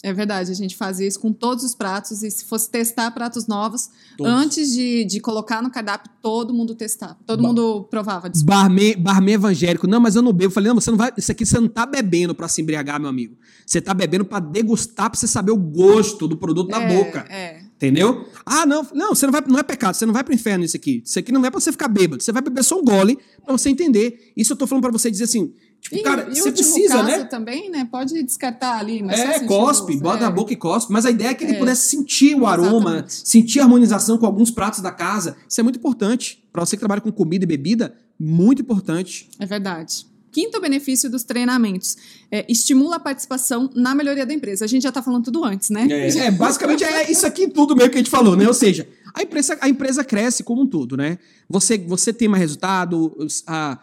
É 0.00 0.12
verdade, 0.12 0.52
a 0.52 0.54
gente 0.54 0.76
fazia 0.76 1.08
isso 1.08 1.18
com 1.18 1.32
todos 1.32 1.64
os 1.64 1.74
pratos 1.74 2.22
e 2.22 2.30
se 2.30 2.44
fosse 2.44 2.70
testar 2.70 3.10
pratos 3.10 3.48
novos, 3.48 3.90
todos. 4.16 4.32
antes 4.32 4.72
de, 4.72 5.04
de 5.04 5.18
colocar 5.18 5.60
no 5.60 5.70
cardápio, 5.70 6.08
todo 6.22 6.54
mundo 6.54 6.72
testava. 6.76 7.16
Todo 7.26 7.42
ba 7.42 7.48
mundo 7.48 7.84
provava. 7.90 8.30
Barman, 8.44 8.96
barman 8.96 9.34
evangélico. 9.34 9.88
Não, 9.88 9.98
mas 9.98 10.14
eu 10.14 10.22
não 10.22 10.32
bebo. 10.32 10.44
Eu 10.44 10.50
falei, 10.52 10.68
não, 10.68 10.80
você 10.80 10.90
não 10.90 10.98
vai. 10.98 11.12
Isso 11.16 11.32
aqui 11.32 11.44
você 11.44 11.58
não 11.58 11.68
tá 11.68 11.84
bebendo 11.84 12.32
para 12.32 12.46
se 12.46 12.62
embriagar, 12.62 13.00
meu 13.00 13.08
amigo. 13.08 13.36
Você 13.66 13.80
tá 13.80 13.92
bebendo 13.92 14.24
para 14.24 14.38
degustar, 14.38 15.10
para 15.10 15.18
você 15.18 15.26
saber 15.26 15.50
o 15.50 15.56
gosto 15.56 16.28
do 16.28 16.36
produto 16.36 16.72
é, 16.72 16.78
na 16.78 16.94
boca. 16.94 17.26
É. 17.28 17.67
Entendeu? 17.78 18.28
Ah, 18.44 18.66
não, 18.66 18.84
não, 18.92 19.14
você 19.14 19.24
não 19.24 19.32
vai, 19.32 19.40
não 19.46 19.58
é 19.58 19.62
pecado, 19.62 19.94
você 19.94 20.04
não 20.04 20.12
vai 20.12 20.24
pro 20.24 20.34
inferno 20.34 20.64
isso 20.64 20.76
aqui. 20.76 21.00
Isso 21.04 21.16
aqui 21.16 21.30
não 21.30 21.44
é 21.46 21.48
para 21.48 21.60
você 21.60 21.70
ficar 21.70 21.86
bêbado, 21.86 22.20
você 22.20 22.32
vai 22.32 22.42
beber 22.42 22.64
só 22.64 22.76
um 22.76 22.84
gole 22.84 23.16
para 23.44 23.56
você 23.56 23.70
entender. 23.70 24.32
Isso 24.36 24.52
eu 24.52 24.56
tô 24.56 24.66
falando 24.66 24.82
para 24.82 24.90
você 24.90 25.08
dizer 25.08 25.24
assim, 25.24 25.52
Tipo, 25.80 25.94
e, 25.96 26.02
cara, 26.02 26.28
e 26.28 26.34
você 26.34 26.50
precisa, 26.50 26.94
caso 26.94 27.06
né? 27.06 27.24
também, 27.24 27.70
né? 27.70 27.86
Pode 27.88 28.20
descartar 28.24 28.78
ali, 28.78 29.00
mas 29.00 29.20
É, 29.20 29.44
cospe, 29.44 29.96
bota 29.96 30.18
é. 30.18 30.22
na 30.22 30.30
boca 30.30 30.52
e 30.52 30.56
cospe. 30.56 30.92
Mas 30.92 31.06
a 31.06 31.10
ideia 31.10 31.28
é 31.28 31.34
que 31.34 31.44
ele 31.44 31.52
é. 31.54 31.58
pudesse 31.60 31.88
sentir 31.88 32.34
o 32.34 32.46
aroma, 32.46 32.90
Exatamente. 32.90 33.28
sentir 33.28 33.60
a 33.60 33.62
harmonização 33.62 34.18
com 34.18 34.26
alguns 34.26 34.50
pratos 34.50 34.80
da 34.80 34.90
casa. 34.90 35.36
Isso 35.48 35.60
é 35.60 35.62
muito 35.62 35.78
importante. 35.78 36.42
Para 36.52 36.66
você 36.66 36.76
que 36.76 36.80
trabalha 36.80 37.00
com 37.00 37.12
comida 37.12 37.44
e 37.44 37.46
bebida, 37.46 37.94
muito 38.18 38.60
importante. 38.60 39.30
É 39.38 39.46
verdade. 39.46 40.04
Quinto 40.30 40.60
benefício 40.60 41.10
dos 41.10 41.24
treinamentos 41.24 41.96
é, 42.30 42.44
estimula 42.48 42.96
a 42.96 43.00
participação 43.00 43.70
na 43.74 43.94
melhoria 43.94 44.24
da 44.24 44.32
empresa. 44.32 44.64
A 44.64 44.68
gente 44.68 44.82
já 44.82 44.90
está 44.90 45.02
falando 45.02 45.24
tudo 45.24 45.44
antes, 45.44 45.70
né? 45.70 45.86
É, 45.90 46.26
é, 46.26 46.30
basicamente 46.30 46.84
é 46.84 47.10
isso 47.10 47.26
aqui 47.26 47.48
tudo 47.48 47.74
meio 47.74 47.90
que 47.90 47.96
a 47.96 47.98
gente 47.98 48.10
falou, 48.10 48.36
né? 48.36 48.46
Ou 48.46 48.54
seja, 48.54 48.88
a 49.14 49.22
empresa, 49.22 49.58
a 49.60 49.68
empresa 49.68 50.04
cresce 50.04 50.42
como 50.42 50.62
um 50.62 50.66
todo, 50.66 50.96
né? 50.96 51.18
Você, 51.48 51.78
você 51.78 52.12
tem 52.12 52.28
mais 52.28 52.40
resultado, 52.40 53.16
a, 53.46 53.78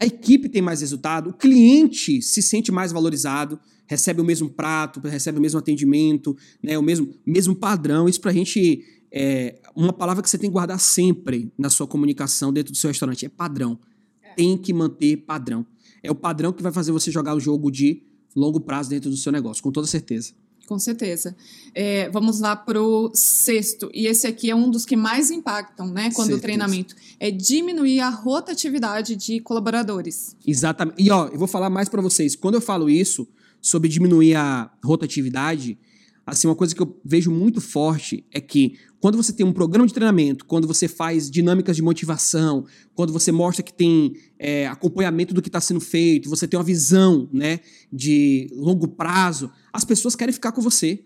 a 0.00 0.06
equipe 0.06 0.48
tem 0.48 0.62
mais 0.62 0.80
resultado, 0.80 1.30
o 1.30 1.32
cliente 1.32 2.20
se 2.20 2.42
sente 2.42 2.72
mais 2.72 2.90
valorizado, 2.90 3.60
recebe 3.86 4.20
o 4.20 4.24
mesmo 4.24 4.48
prato, 4.48 5.00
recebe 5.00 5.38
o 5.38 5.40
mesmo 5.40 5.58
atendimento, 5.58 6.36
né, 6.62 6.78
o 6.78 6.82
mesmo, 6.82 7.14
mesmo 7.26 7.54
padrão. 7.54 8.08
Isso 8.08 8.20
para 8.20 8.30
a 8.30 8.34
gente 8.34 8.82
é 9.12 9.60
uma 9.76 9.92
palavra 9.92 10.22
que 10.22 10.30
você 10.30 10.38
tem 10.38 10.48
que 10.48 10.54
guardar 10.54 10.80
sempre 10.80 11.52
na 11.58 11.68
sua 11.68 11.86
comunicação 11.86 12.52
dentro 12.52 12.72
do 12.72 12.78
seu 12.78 12.88
restaurante: 12.88 13.26
é 13.26 13.28
padrão. 13.28 13.78
É. 14.22 14.34
Tem 14.34 14.56
que 14.56 14.72
manter 14.72 15.18
padrão. 15.18 15.66
É 16.02 16.10
o 16.10 16.14
padrão 16.14 16.52
que 16.52 16.62
vai 16.62 16.72
fazer 16.72 16.92
você 16.92 17.10
jogar 17.10 17.34
o 17.34 17.40
jogo 17.40 17.70
de 17.70 18.02
longo 18.34 18.60
prazo 18.60 18.90
dentro 18.90 19.10
do 19.10 19.16
seu 19.16 19.30
negócio, 19.30 19.62
com 19.62 19.70
toda 19.70 19.86
certeza. 19.86 20.32
Com 20.66 20.78
certeza. 20.78 21.36
É, 21.74 22.08
vamos 22.10 22.40
lá 22.40 22.56
para 22.56 22.80
o 22.80 23.10
sexto, 23.14 23.90
e 23.92 24.06
esse 24.06 24.26
aqui 24.26 24.50
é 24.50 24.54
um 24.54 24.70
dos 24.70 24.86
que 24.86 24.96
mais 24.96 25.30
impactam, 25.30 25.86
né, 25.88 26.10
quando 26.14 26.28
certeza. 26.28 26.38
o 26.38 26.40
treinamento 26.40 26.94
é 27.18 27.30
diminuir 27.30 28.00
a 28.00 28.08
rotatividade 28.08 29.16
de 29.16 29.40
colaboradores. 29.40 30.36
Exatamente. 30.46 31.02
E 31.02 31.10
ó, 31.10 31.26
eu 31.28 31.38
vou 31.38 31.48
falar 31.48 31.68
mais 31.68 31.88
para 31.88 32.00
vocês. 32.00 32.36
Quando 32.36 32.54
eu 32.54 32.60
falo 32.60 32.88
isso 32.88 33.28
sobre 33.60 33.88
diminuir 33.88 34.34
a 34.34 34.70
rotatividade, 34.82 35.78
assim, 36.26 36.46
uma 36.46 36.54
coisa 36.54 36.74
que 36.74 36.80
eu 36.80 37.00
vejo 37.04 37.30
muito 37.30 37.60
forte 37.60 38.24
é 38.30 38.40
que 38.40 38.78
quando 39.00 39.16
você 39.16 39.32
tem 39.32 39.44
um 39.44 39.52
programa 39.52 39.86
de 39.86 39.92
treinamento, 39.92 40.44
quando 40.44 40.66
você 40.66 40.86
faz 40.86 41.30
dinâmicas 41.30 41.74
de 41.74 41.82
motivação, 41.82 42.64
quando 42.94 43.12
você 43.12 43.32
mostra 43.32 43.62
que 43.62 43.72
tem 43.72 44.14
é, 44.38 44.66
acompanhamento 44.68 45.34
do 45.34 45.42
que 45.42 45.48
está 45.48 45.60
sendo 45.60 45.80
feito, 45.80 46.30
você 46.30 46.46
tem 46.46 46.58
uma 46.58 46.64
visão 46.64 47.28
né, 47.32 47.60
de 47.92 48.48
longo 48.52 48.86
prazo, 48.86 49.50
as 49.72 49.84
pessoas 49.84 50.14
querem 50.14 50.32
ficar 50.32 50.52
com 50.52 50.62
você. 50.62 51.04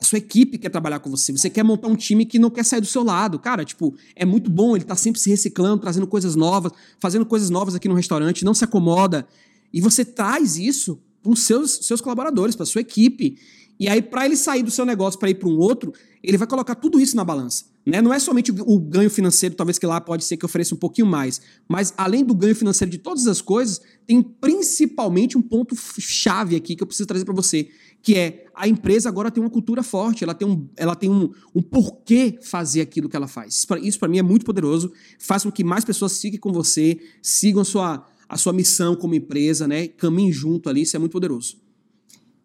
A 0.00 0.04
sua 0.04 0.18
equipe 0.18 0.58
quer 0.58 0.68
trabalhar 0.68 1.00
com 1.00 1.10
você. 1.10 1.32
Você 1.32 1.50
quer 1.50 1.64
montar 1.64 1.88
um 1.88 1.96
time 1.96 2.24
que 2.24 2.38
não 2.38 2.50
quer 2.50 2.64
sair 2.64 2.80
do 2.80 2.86
seu 2.86 3.02
lado. 3.02 3.36
Cara, 3.38 3.64
tipo, 3.64 3.96
é 4.14 4.24
muito 4.24 4.48
bom, 4.48 4.76
ele 4.76 4.84
tá 4.84 4.94
sempre 4.94 5.20
se 5.20 5.28
reciclando, 5.28 5.80
trazendo 5.80 6.06
coisas 6.06 6.36
novas, 6.36 6.72
fazendo 7.00 7.26
coisas 7.26 7.50
novas 7.50 7.74
aqui 7.74 7.88
no 7.88 7.94
restaurante, 7.94 8.44
não 8.44 8.54
se 8.54 8.62
acomoda. 8.62 9.26
E 9.72 9.80
você 9.80 10.04
traz 10.04 10.56
isso 10.56 11.00
para 11.20 11.32
os 11.32 11.42
seus, 11.42 11.80
seus 11.82 12.00
colaboradores, 12.00 12.54
para 12.54 12.64
sua 12.64 12.80
equipe. 12.80 13.38
E 13.78 13.88
aí, 13.88 14.02
para 14.02 14.26
ele 14.26 14.36
sair 14.36 14.62
do 14.62 14.70
seu 14.70 14.84
negócio 14.84 15.18
para 15.18 15.30
ir 15.30 15.34
para 15.34 15.48
um 15.48 15.56
outro, 15.56 15.92
ele 16.22 16.36
vai 16.36 16.48
colocar 16.48 16.74
tudo 16.74 17.00
isso 17.00 17.16
na 17.16 17.24
balança. 17.24 17.66
Né? 17.86 18.02
Não 18.02 18.12
é 18.12 18.18
somente 18.18 18.52
o 18.52 18.78
ganho 18.78 19.08
financeiro, 19.08 19.54
talvez 19.54 19.78
que 19.78 19.86
lá 19.86 20.00
pode 20.00 20.24
ser 20.24 20.36
que 20.36 20.44
ofereça 20.44 20.74
um 20.74 20.78
pouquinho 20.78 21.06
mais, 21.06 21.40
mas 21.66 21.94
além 21.96 22.22
do 22.22 22.34
ganho 22.34 22.54
financeiro 22.54 22.90
de 22.90 22.98
todas 22.98 23.26
as 23.26 23.40
coisas, 23.40 23.80
tem 24.06 24.20
principalmente 24.20 25.38
um 25.38 25.42
ponto 25.42 25.74
chave 25.98 26.54
aqui 26.54 26.76
que 26.76 26.82
eu 26.82 26.86
preciso 26.86 27.06
trazer 27.06 27.24
para 27.24 27.32
você, 27.34 27.68
que 28.02 28.14
é 28.14 28.44
a 28.54 28.68
empresa 28.68 29.08
agora 29.08 29.30
tem 29.30 29.42
uma 29.42 29.48
cultura 29.48 29.82
forte, 29.82 30.22
ela 30.22 30.34
tem 30.34 30.46
um, 30.46 30.68
ela 30.76 30.94
tem 30.94 31.08
um, 31.08 31.30
um 31.54 31.62
porquê 31.62 32.38
fazer 32.42 32.82
aquilo 32.82 33.08
que 33.08 33.16
ela 33.16 33.28
faz. 33.28 33.64
Isso 33.82 33.98
para 33.98 34.08
mim 34.08 34.18
é 34.18 34.22
muito 34.22 34.44
poderoso, 34.44 34.92
faz 35.18 35.44
com 35.44 35.50
que 35.50 35.64
mais 35.64 35.84
pessoas 35.84 36.12
sigam 36.12 36.40
com 36.40 36.52
você, 36.52 36.98
sigam 37.22 37.62
a 37.62 37.64
sua, 37.64 38.06
a 38.28 38.36
sua 38.36 38.52
missão 38.52 38.96
como 38.96 39.14
empresa, 39.14 39.66
né? 39.66 39.88
caminhem 39.88 40.32
junto 40.32 40.68
ali, 40.68 40.82
isso 40.82 40.94
é 40.94 40.98
muito 40.98 41.12
poderoso. 41.12 41.67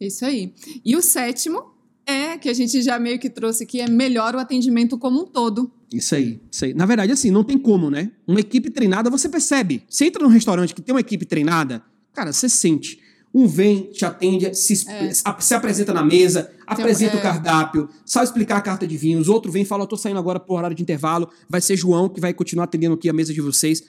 Isso 0.05 0.25
aí. 0.25 0.53
E 0.83 0.95
o 0.95 1.01
sétimo 1.01 1.73
é, 2.05 2.37
que 2.37 2.49
a 2.49 2.53
gente 2.53 2.81
já 2.81 2.99
meio 2.99 3.17
que 3.17 3.29
trouxe 3.29 3.63
aqui, 3.63 3.79
é 3.79 3.89
melhor 3.89 4.35
o 4.35 4.39
atendimento 4.39 4.97
como 4.97 5.21
um 5.21 5.25
todo. 5.25 5.71
Isso 5.91 6.15
aí, 6.15 6.41
isso 6.51 6.65
aí. 6.65 6.73
Na 6.73 6.85
verdade, 6.85 7.11
assim, 7.11 7.31
não 7.31 7.43
tem 7.43 7.57
como, 7.57 7.89
né? 7.89 8.11
Uma 8.27 8.39
equipe 8.39 8.69
treinada, 8.69 9.09
você 9.09 9.29
percebe. 9.29 9.83
Você 9.87 10.05
entra 10.05 10.21
num 10.21 10.29
restaurante 10.29 10.73
que 10.73 10.81
tem 10.81 10.93
uma 10.93 11.01
equipe 11.01 11.25
treinada, 11.25 11.83
cara, 12.13 12.33
você 12.33 12.49
sente. 12.49 12.99
Um 13.33 13.47
vem, 13.47 13.89
te 13.91 14.05
atende, 14.05 14.53
se, 14.53 14.87
é. 14.87 15.11
se 15.11 15.53
apresenta 15.55 15.91
na 15.91 16.03
mesa, 16.03 16.51
apresenta 16.67 17.15
é. 17.15 17.19
o 17.19 17.21
cardápio, 17.21 17.89
sabe 18.05 18.25
explicar 18.25 18.57
a 18.57 18.61
carta 18.61 18.85
de 18.85 18.95
vinhos. 18.95 19.27
Outro 19.27 19.51
vem 19.51 19.63
e 19.63 19.65
fala: 19.65 19.83
Eu 19.83 19.87
tô 19.87 19.97
saindo 19.97 20.19
agora 20.19 20.39
por 20.39 20.55
horário 20.55 20.75
de 20.75 20.83
intervalo, 20.83 21.27
vai 21.49 21.59
ser 21.59 21.75
João 21.75 22.07
que 22.07 22.21
vai 22.21 22.31
continuar 22.31 22.65
atendendo 22.65 22.93
aqui 22.93 23.09
a 23.09 23.13
mesa 23.13 23.33
de 23.33 23.41
vocês. 23.41 23.81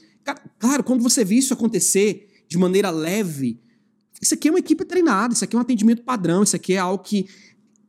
Claro, 0.58 0.82
quando 0.82 1.02
você 1.02 1.22
vê 1.24 1.34
isso 1.34 1.52
acontecer 1.52 2.30
de 2.48 2.56
maneira 2.56 2.88
leve, 2.88 3.60
Isso 4.20 4.34
aqui 4.34 4.48
é 4.48 4.50
uma 4.50 4.58
equipe 4.58 4.84
treinada, 4.84 5.34
isso 5.34 5.44
aqui 5.44 5.54
é 5.54 5.58
um 5.58 5.62
atendimento 5.62 6.02
padrão, 6.02 6.42
isso 6.42 6.56
aqui 6.56 6.74
é 6.74 6.78
algo 6.78 7.02
que 7.02 7.26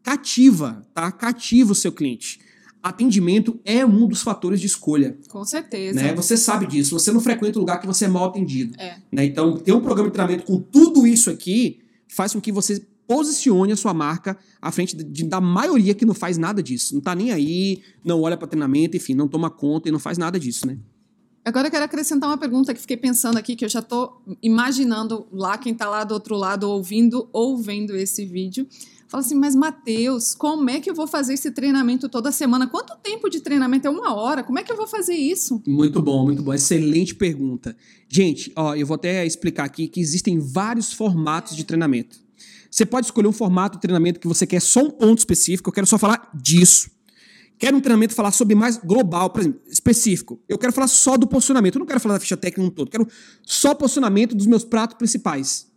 cativa, 0.03 0.85
tá? 0.93 1.11
Cativa 1.11 1.71
o 1.71 1.75
seu 1.75 1.91
cliente. 1.91 2.39
Atendimento 2.81 3.59
é 3.65 3.83
um 3.83 4.07
dos 4.07 4.21
fatores 4.21 4.59
de 4.59 4.67
escolha. 4.67 5.17
Com 5.29 5.43
certeza. 5.43 5.99
Né? 5.99 6.13
Você 6.13 6.37
sabe 6.37 6.67
disso. 6.67 6.97
Você 6.99 7.11
não 7.11 7.19
frequenta 7.19 7.57
um 7.57 7.61
lugar 7.61 7.79
que 7.79 7.87
você 7.87 8.05
é 8.05 8.07
mal 8.07 8.25
atendido. 8.25 8.79
É. 8.79 8.97
Né? 9.11 9.25
Então, 9.25 9.57
ter 9.57 9.71
um 9.71 9.81
programa 9.81 10.09
de 10.09 10.13
treinamento 10.13 10.45
com 10.45 10.59
tudo 10.59 11.07
isso 11.07 11.31
aqui 11.31 11.79
faz 12.07 12.33
com 12.33 12.39
que 12.39 12.51
você 12.51 12.85
posicione 13.07 13.71
a 13.71 13.75
sua 13.75 13.93
marca 13.93 14.37
à 14.61 14.71
frente 14.71 14.95
de, 14.95 15.23
da 15.23 15.41
maioria 15.41 15.95
que 15.95 16.05
não 16.05 16.13
faz 16.13 16.37
nada 16.37 16.61
disso. 16.61 16.93
Não 16.93 17.01
tá 17.01 17.15
nem 17.15 17.31
aí, 17.31 17.81
não 18.03 18.21
olha 18.21 18.37
para 18.37 18.47
treinamento, 18.47 18.95
enfim, 18.95 19.15
não 19.15 19.27
toma 19.27 19.49
conta 19.49 19.89
e 19.89 19.91
não 19.91 19.99
faz 19.99 20.17
nada 20.19 20.39
disso, 20.39 20.67
né? 20.67 20.77
Agora 21.45 21.67
eu 21.67 21.71
quero 21.71 21.85
acrescentar 21.85 22.27
uma 22.27 22.39
pergunta 22.39 22.73
que 22.73 22.81
fiquei 22.81 22.97
pensando 22.97 23.37
aqui, 23.37 23.55
que 23.55 23.63
eu 23.63 23.69
já 23.69 23.77
estou 23.77 24.19
imaginando 24.41 25.27
lá 25.31 25.59
quem 25.59 25.73
está 25.73 25.87
lá 25.87 26.03
do 26.03 26.15
outro 26.15 26.35
lado 26.35 26.67
ouvindo 26.67 27.29
ou 27.31 27.55
vendo 27.55 27.95
esse 27.95 28.25
vídeo. 28.25 28.67
Fala 29.07 29.23
assim, 29.23 29.35
mas 29.35 29.55
Matheus, 29.55 30.33
como 30.33 30.67
é 30.71 30.79
que 30.79 30.89
eu 30.89 30.95
vou 30.95 31.05
fazer 31.05 31.35
esse 31.35 31.51
treinamento 31.51 32.09
toda 32.09 32.31
semana? 32.31 32.65
Quanto 32.65 32.97
tempo 32.97 33.29
de 33.29 33.41
treinamento? 33.41 33.85
É 33.85 33.91
uma 33.91 34.15
hora? 34.15 34.43
Como 34.43 34.57
é 34.57 34.63
que 34.63 34.71
eu 34.71 34.75
vou 34.75 34.87
fazer 34.87 35.13
isso? 35.13 35.61
Muito 35.67 36.01
bom, 36.01 36.23
muito 36.23 36.41
bom. 36.41 36.51
Excelente 36.51 37.13
pergunta. 37.13 37.77
Gente, 38.09 38.51
ó, 38.55 38.73
eu 38.73 38.87
vou 38.87 38.95
até 38.95 39.23
explicar 39.23 39.65
aqui 39.65 39.87
que 39.87 39.99
existem 39.99 40.39
vários 40.39 40.93
formatos 40.93 41.55
de 41.55 41.63
treinamento. 41.63 42.19
Você 42.71 42.87
pode 42.87 43.05
escolher 43.05 43.27
um 43.27 43.31
formato 43.31 43.77
de 43.77 43.81
treinamento 43.83 44.19
que 44.19 44.27
você 44.27 44.47
quer 44.47 44.59
só 44.59 44.81
um 44.81 44.89
ponto 44.89 45.19
específico, 45.19 45.69
eu 45.69 45.73
quero 45.73 45.85
só 45.85 45.99
falar 45.99 46.31
disso. 46.33 46.89
Quero 47.57 47.77
um 47.77 47.79
treinamento 47.79 48.13
falar 48.13 48.31
sobre 48.31 48.53
mais 48.53 48.77
global, 48.77 49.29
por 49.29 49.41
exemplo, 49.41 49.61
específico. 49.67 50.41
Eu 50.47 50.57
quero 50.57 50.73
falar 50.73 50.87
só 50.87 51.15
do 51.17 51.25
posicionamento. 51.25 51.75
Eu 51.75 51.79
não 51.79 51.85
quero 51.85 51.99
falar 51.99 52.15
da 52.15 52.19
ficha 52.19 52.35
técnica 52.35 52.61
no 52.61 52.71
todo. 52.71 52.91
Quero 52.91 53.07
só 53.43 53.73
posicionamento 53.73 54.35
dos 54.35 54.45
meus 54.45 54.65
pratos 54.65 54.97
principais. 54.97 55.67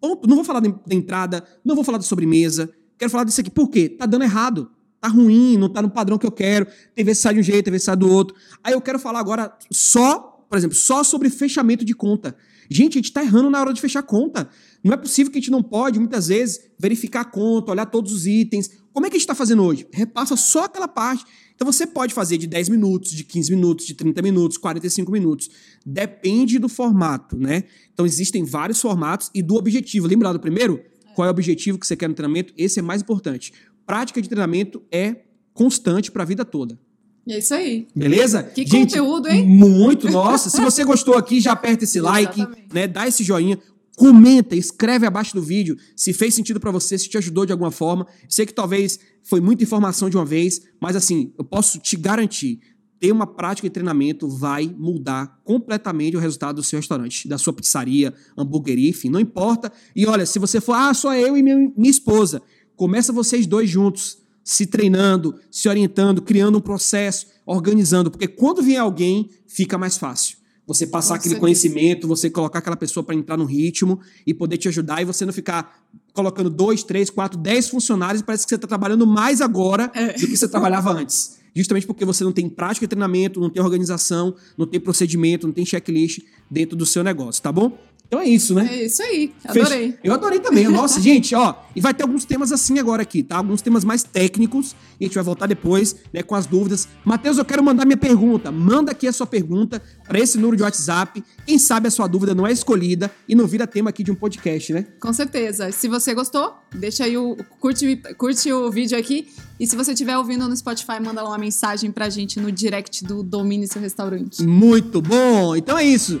Não 0.00 0.36
vou 0.36 0.44
falar 0.44 0.60
da 0.60 0.94
entrada, 0.94 1.44
não 1.64 1.74
vou 1.74 1.84
falar 1.84 1.98
da 1.98 2.04
sobremesa. 2.04 2.70
Quero 2.98 3.10
falar 3.10 3.24
disso 3.24 3.40
aqui. 3.40 3.50
Por 3.50 3.68
quê? 3.68 3.88
Tá 3.88 4.06
dando 4.06 4.22
errado. 4.22 4.70
Tá 5.00 5.08
ruim, 5.08 5.56
não 5.56 5.68
tá 5.68 5.82
no 5.82 5.90
padrão 5.90 6.16
que 6.16 6.26
eu 6.26 6.30
quero. 6.30 6.66
Tem 6.94 7.04
vezes 7.04 7.22
sai 7.22 7.34
de 7.34 7.40
um 7.40 7.42
jeito, 7.42 7.64
tem 7.64 7.72
vezes 7.72 7.84
sai 7.84 7.96
do 7.96 8.08
outro. 8.08 8.36
Aí 8.62 8.72
eu 8.72 8.80
quero 8.80 8.98
falar 9.00 9.18
agora 9.18 9.52
só, 9.70 10.46
por 10.48 10.56
exemplo, 10.56 10.76
só 10.76 11.02
sobre 11.02 11.28
fechamento 11.28 11.84
de 11.84 11.94
conta. 11.94 12.36
Gente, 12.70 12.92
a 12.92 13.02
gente 13.02 13.12
tá 13.12 13.22
errando 13.22 13.50
na 13.50 13.60
hora 13.60 13.72
de 13.72 13.80
fechar 13.80 14.02
conta. 14.02 14.48
Não 14.82 14.92
é 14.92 14.96
possível 14.96 15.32
que 15.32 15.38
a 15.38 15.40
gente 15.40 15.50
não 15.50 15.62
pode, 15.62 15.98
muitas 15.98 16.28
vezes, 16.28 16.60
verificar 16.78 17.22
a 17.22 17.24
conta, 17.24 17.72
olhar 17.72 17.86
todos 17.86 18.12
os 18.12 18.26
itens. 18.26 18.70
Como 18.92 19.06
é 19.06 19.10
que 19.10 19.16
a 19.16 19.18
gente 19.18 19.24
está 19.24 19.34
fazendo 19.34 19.62
hoje? 19.62 19.86
Repassa 19.92 20.36
só 20.36 20.64
aquela 20.64 20.88
parte. 20.88 21.24
Então 21.54 21.70
você 21.70 21.86
pode 21.86 22.12
fazer 22.12 22.38
de 22.38 22.46
10 22.46 22.68
minutos, 22.68 23.12
de 23.12 23.24
15 23.24 23.50
minutos, 23.52 23.86
de 23.86 23.94
30 23.94 24.20
minutos, 24.20 24.58
45 24.58 25.10
minutos. 25.12 25.48
Depende 25.84 26.58
do 26.58 26.68
formato, 26.68 27.36
né? 27.36 27.64
Então 27.92 28.04
existem 28.04 28.44
vários 28.44 28.80
formatos 28.80 29.30
e 29.34 29.42
do 29.42 29.54
objetivo. 29.54 30.06
Lembra 30.06 30.32
do 30.32 30.40
primeiro? 30.40 30.82
Qual 31.14 31.26
é 31.26 31.28
o 31.28 31.30
objetivo 31.30 31.78
que 31.78 31.86
você 31.86 31.96
quer 31.96 32.08
no 32.08 32.14
treinamento? 32.14 32.52
Esse 32.56 32.78
é 32.80 32.82
mais 32.82 33.02
importante. 33.02 33.52
Prática 33.86 34.20
de 34.20 34.28
treinamento 34.28 34.82
é 34.90 35.16
constante 35.54 36.10
para 36.10 36.22
a 36.22 36.26
vida 36.26 36.44
toda. 36.44 36.78
E 37.26 37.32
é 37.32 37.38
isso 37.38 37.54
aí. 37.54 37.86
Beleza? 37.94 38.42
Que 38.42 38.66
Gente, 38.66 38.96
conteúdo, 38.96 39.28
hein? 39.28 39.46
Muito, 39.46 40.10
nossa. 40.10 40.50
Se 40.50 40.60
você 40.60 40.82
gostou 40.84 41.14
aqui, 41.14 41.40
já 41.40 41.52
aperta 41.52 41.84
esse 41.84 42.00
like, 42.00 42.44
né? 42.72 42.88
Dá 42.88 43.06
esse 43.06 43.22
joinha. 43.22 43.58
Comenta, 43.96 44.56
escreve 44.56 45.06
abaixo 45.06 45.34
do 45.34 45.42
vídeo 45.42 45.76
se 45.94 46.12
fez 46.12 46.34
sentido 46.34 46.58
para 46.58 46.70
você, 46.70 46.96
se 46.96 47.08
te 47.08 47.18
ajudou 47.18 47.44
de 47.44 47.52
alguma 47.52 47.70
forma. 47.70 48.06
Sei 48.28 48.46
que 48.46 48.54
talvez 48.54 48.98
foi 49.22 49.40
muita 49.40 49.62
informação 49.62 50.08
de 50.08 50.16
uma 50.16 50.24
vez, 50.24 50.62
mas 50.80 50.96
assim, 50.96 51.32
eu 51.36 51.44
posso 51.44 51.78
te 51.78 51.96
garantir, 51.96 52.60
ter 52.98 53.12
uma 53.12 53.26
prática 53.26 53.68
de 53.68 53.72
treinamento 53.72 54.28
vai 54.28 54.74
mudar 54.78 55.40
completamente 55.44 56.16
o 56.16 56.20
resultado 56.20 56.56
do 56.56 56.62
seu 56.62 56.78
restaurante, 56.78 57.28
da 57.28 57.36
sua 57.36 57.52
pizzaria, 57.52 58.14
hamburgueria, 58.36 58.88
enfim, 58.88 59.10
não 59.10 59.20
importa. 59.20 59.70
E 59.94 60.06
olha, 60.06 60.24
se 60.24 60.38
você 60.38 60.60
for, 60.60 60.72
ah, 60.72 60.94
só 60.94 61.14
eu 61.14 61.36
e 61.36 61.42
minha, 61.42 61.56
minha 61.76 61.90
esposa, 61.90 62.40
começa 62.74 63.12
vocês 63.12 63.46
dois 63.46 63.68
juntos, 63.68 64.18
se 64.42 64.66
treinando, 64.66 65.34
se 65.50 65.68
orientando, 65.68 66.22
criando 66.22 66.58
um 66.58 66.60
processo, 66.62 67.26
organizando, 67.44 68.10
porque 68.10 68.26
quando 68.26 68.62
vier 68.62 68.80
alguém, 68.80 69.28
fica 69.46 69.76
mais 69.76 69.98
fácil 69.98 70.41
você 70.66 70.86
passar 70.86 71.16
aquele 71.16 71.36
conhecimento, 71.36 72.06
você 72.06 72.30
colocar 72.30 72.60
aquela 72.60 72.76
pessoa 72.76 73.02
para 73.02 73.14
entrar 73.14 73.36
no 73.36 73.44
ritmo 73.44 74.00
e 74.26 74.32
poder 74.32 74.56
te 74.58 74.68
ajudar 74.68 75.02
e 75.02 75.04
você 75.04 75.26
não 75.26 75.32
ficar 75.32 75.82
colocando 76.12 76.48
dois, 76.48 76.82
três, 76.82 77.10
quatro, 77.10 77.38
dez 77.38 77.68
funcionários 77.68 78.20
e 78.20 78.24
parece 78.24 78.44
que 78.44 78.50
você 78.50 78.54
está 78.54 78.68
trabalhando 78.68 79.06
mais 79.06 79.40
agora 79.40 79.90
é. 79.94 80.12
do 80.12 80.26
que 80.26 80.36
você 80.36 80.48
trabalhava 80.48 80.92
antes. 80.92 81.40
Justamente 81.54 81.86
porque 81.86 82.04
você 82.04 82.24
não 82.24 82.32
tem 82.32 82.48
prática 82.48 82.86
de 82.86 82.90
treinamento, 82.90 83.40
não 83.40 83.50
tem 83.50 83.62
organização, 83.62 84.34
não 84.56 84.66
tem 84.66 84.80
procedimento, 84.80 85.46
não 85.46 85.52
tem 85.52 85.66
checklist 85.66 86.20
dentro 86.50 86.76
do 86.76 86.86
seu 86.86 87.04
negócio, 87.04 87.42
tá 87.42 87.52
bom? 87.52 87.76
Então 88.12 88.20
é 88.20 88.28
isso, 88.28 88.54
né? 88.54 88.68
É 88.70 88.84
isso 88.84 89.02
aí. 89.02 89.32
Adorei. 89.42 89.92
Fez... 89.92 89.94
Eu 90.04 90.12
adorei 90.12 90.38
também. 90.38 90.68
Nossa, 90.68 91.00
gente, 91.00 91.34
ó. 91.34 91.54
E 91.74 91.80
vai 91.80 91.94
ter 91.94 92.02
alguns 92.02 92.26
temas 92.26 92.52
assim 92.52 92.78
agora 92.78 93.00
aqui, 93.00 93.22
tá? 93.22 93.38
Alguns 93.38 93.62
temas 93.62 93.84
mais 93.86 94.02
técnicos. 94.02 94.76
A 95.00 95.04
gente 95.04 95.14
vai 95.14 95.24
voltar 95.24 95.46
depois, 95.46 95.96
né, 96.12 96.22
com 96.22 96.34
as 96.34 96.44
dúvidas. 96.44 96.86
Matheus, 97.06 97.38
eu 97.38 97.44
quero 97.46 97.64
mandar 97.64 97.86
minha 97.86 97.96
pergunta. 97.96 98.52
Manda 98.52 98.92
aqui 98.92 99.08
a 99.08 99.12
sua 99.14 99.26
pergunta 99.26 99.80
para 100.06 100.20
esse 100.20 100.36
número 100.36 100.58
de 100.58 100.62
WhatsApp. 100.62 101.24
Quem 101.46 101.58
sabe 101.58 101.88
a 101.88 101.90
sua 101.90 102.06
dúvida 102.06 102.34
não 102.34 102.46
é 102.46 102.52
escolhida 102.52 103.10
e 103.26 103.34
não 103.34 103.46
vira 103.46 103.66
tema 103.66 103.88
aqui 103.88 104.04
de 104.04 104.12
um 104.12 104.14
podcast, 104.14 104.74
né? 104.74 104.84
Com 105.00 105.14
certeza. 105.14 105.72
Se 105.72 105.88
você 105.88 106.12
gostou, 106.12 106.54
deixa 106.70 107.04
aí 107.04 107.16
o. 107.16 107.34
Curte, 107.58 107.96
curte 108.18 108.52
o 108.52 108.70
vídeo 108.70 108.98
aqui. 108.98 109.28
E 109.58 109.66
se 109.66 109.74
você 109.74 109.92
estiver 109.92 110.18
ouvindo 110.18 110.46
no 110.46 110.54
Spotify, 110.54 111.00
manda 111.02 111.22
lá 111.22 111.30
uma 111.30 111.38
mensagem 111.38 111.90
pra 111.90 112.10
gente 112.10 112.38
no 112.38 112.52
direct 112.52 113.06
do 113.06 113.22
Domine 113.22 113.66
Seu 113.66 113.80
Restaurante. 113.80 114.42
Muito 114.42 115.00
bom! 115.00 115.56
Então 115.56 115.78
é 115.78 115.84
isso. 115.84 116.20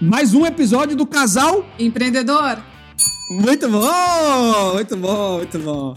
Mais 0.00 0.34
um 0.34 0.44
episódio 0.44 0.96
do 0.96 1.06
Casal 1.06 1.64
Empreendedor. 1.78 2.58
Muito 3.30 3.68
bom, 3.68 4.74
muito 4.74 4.96
bom, 4.96 5.36
muito 5.38 5.58
bom. 5.58 5.96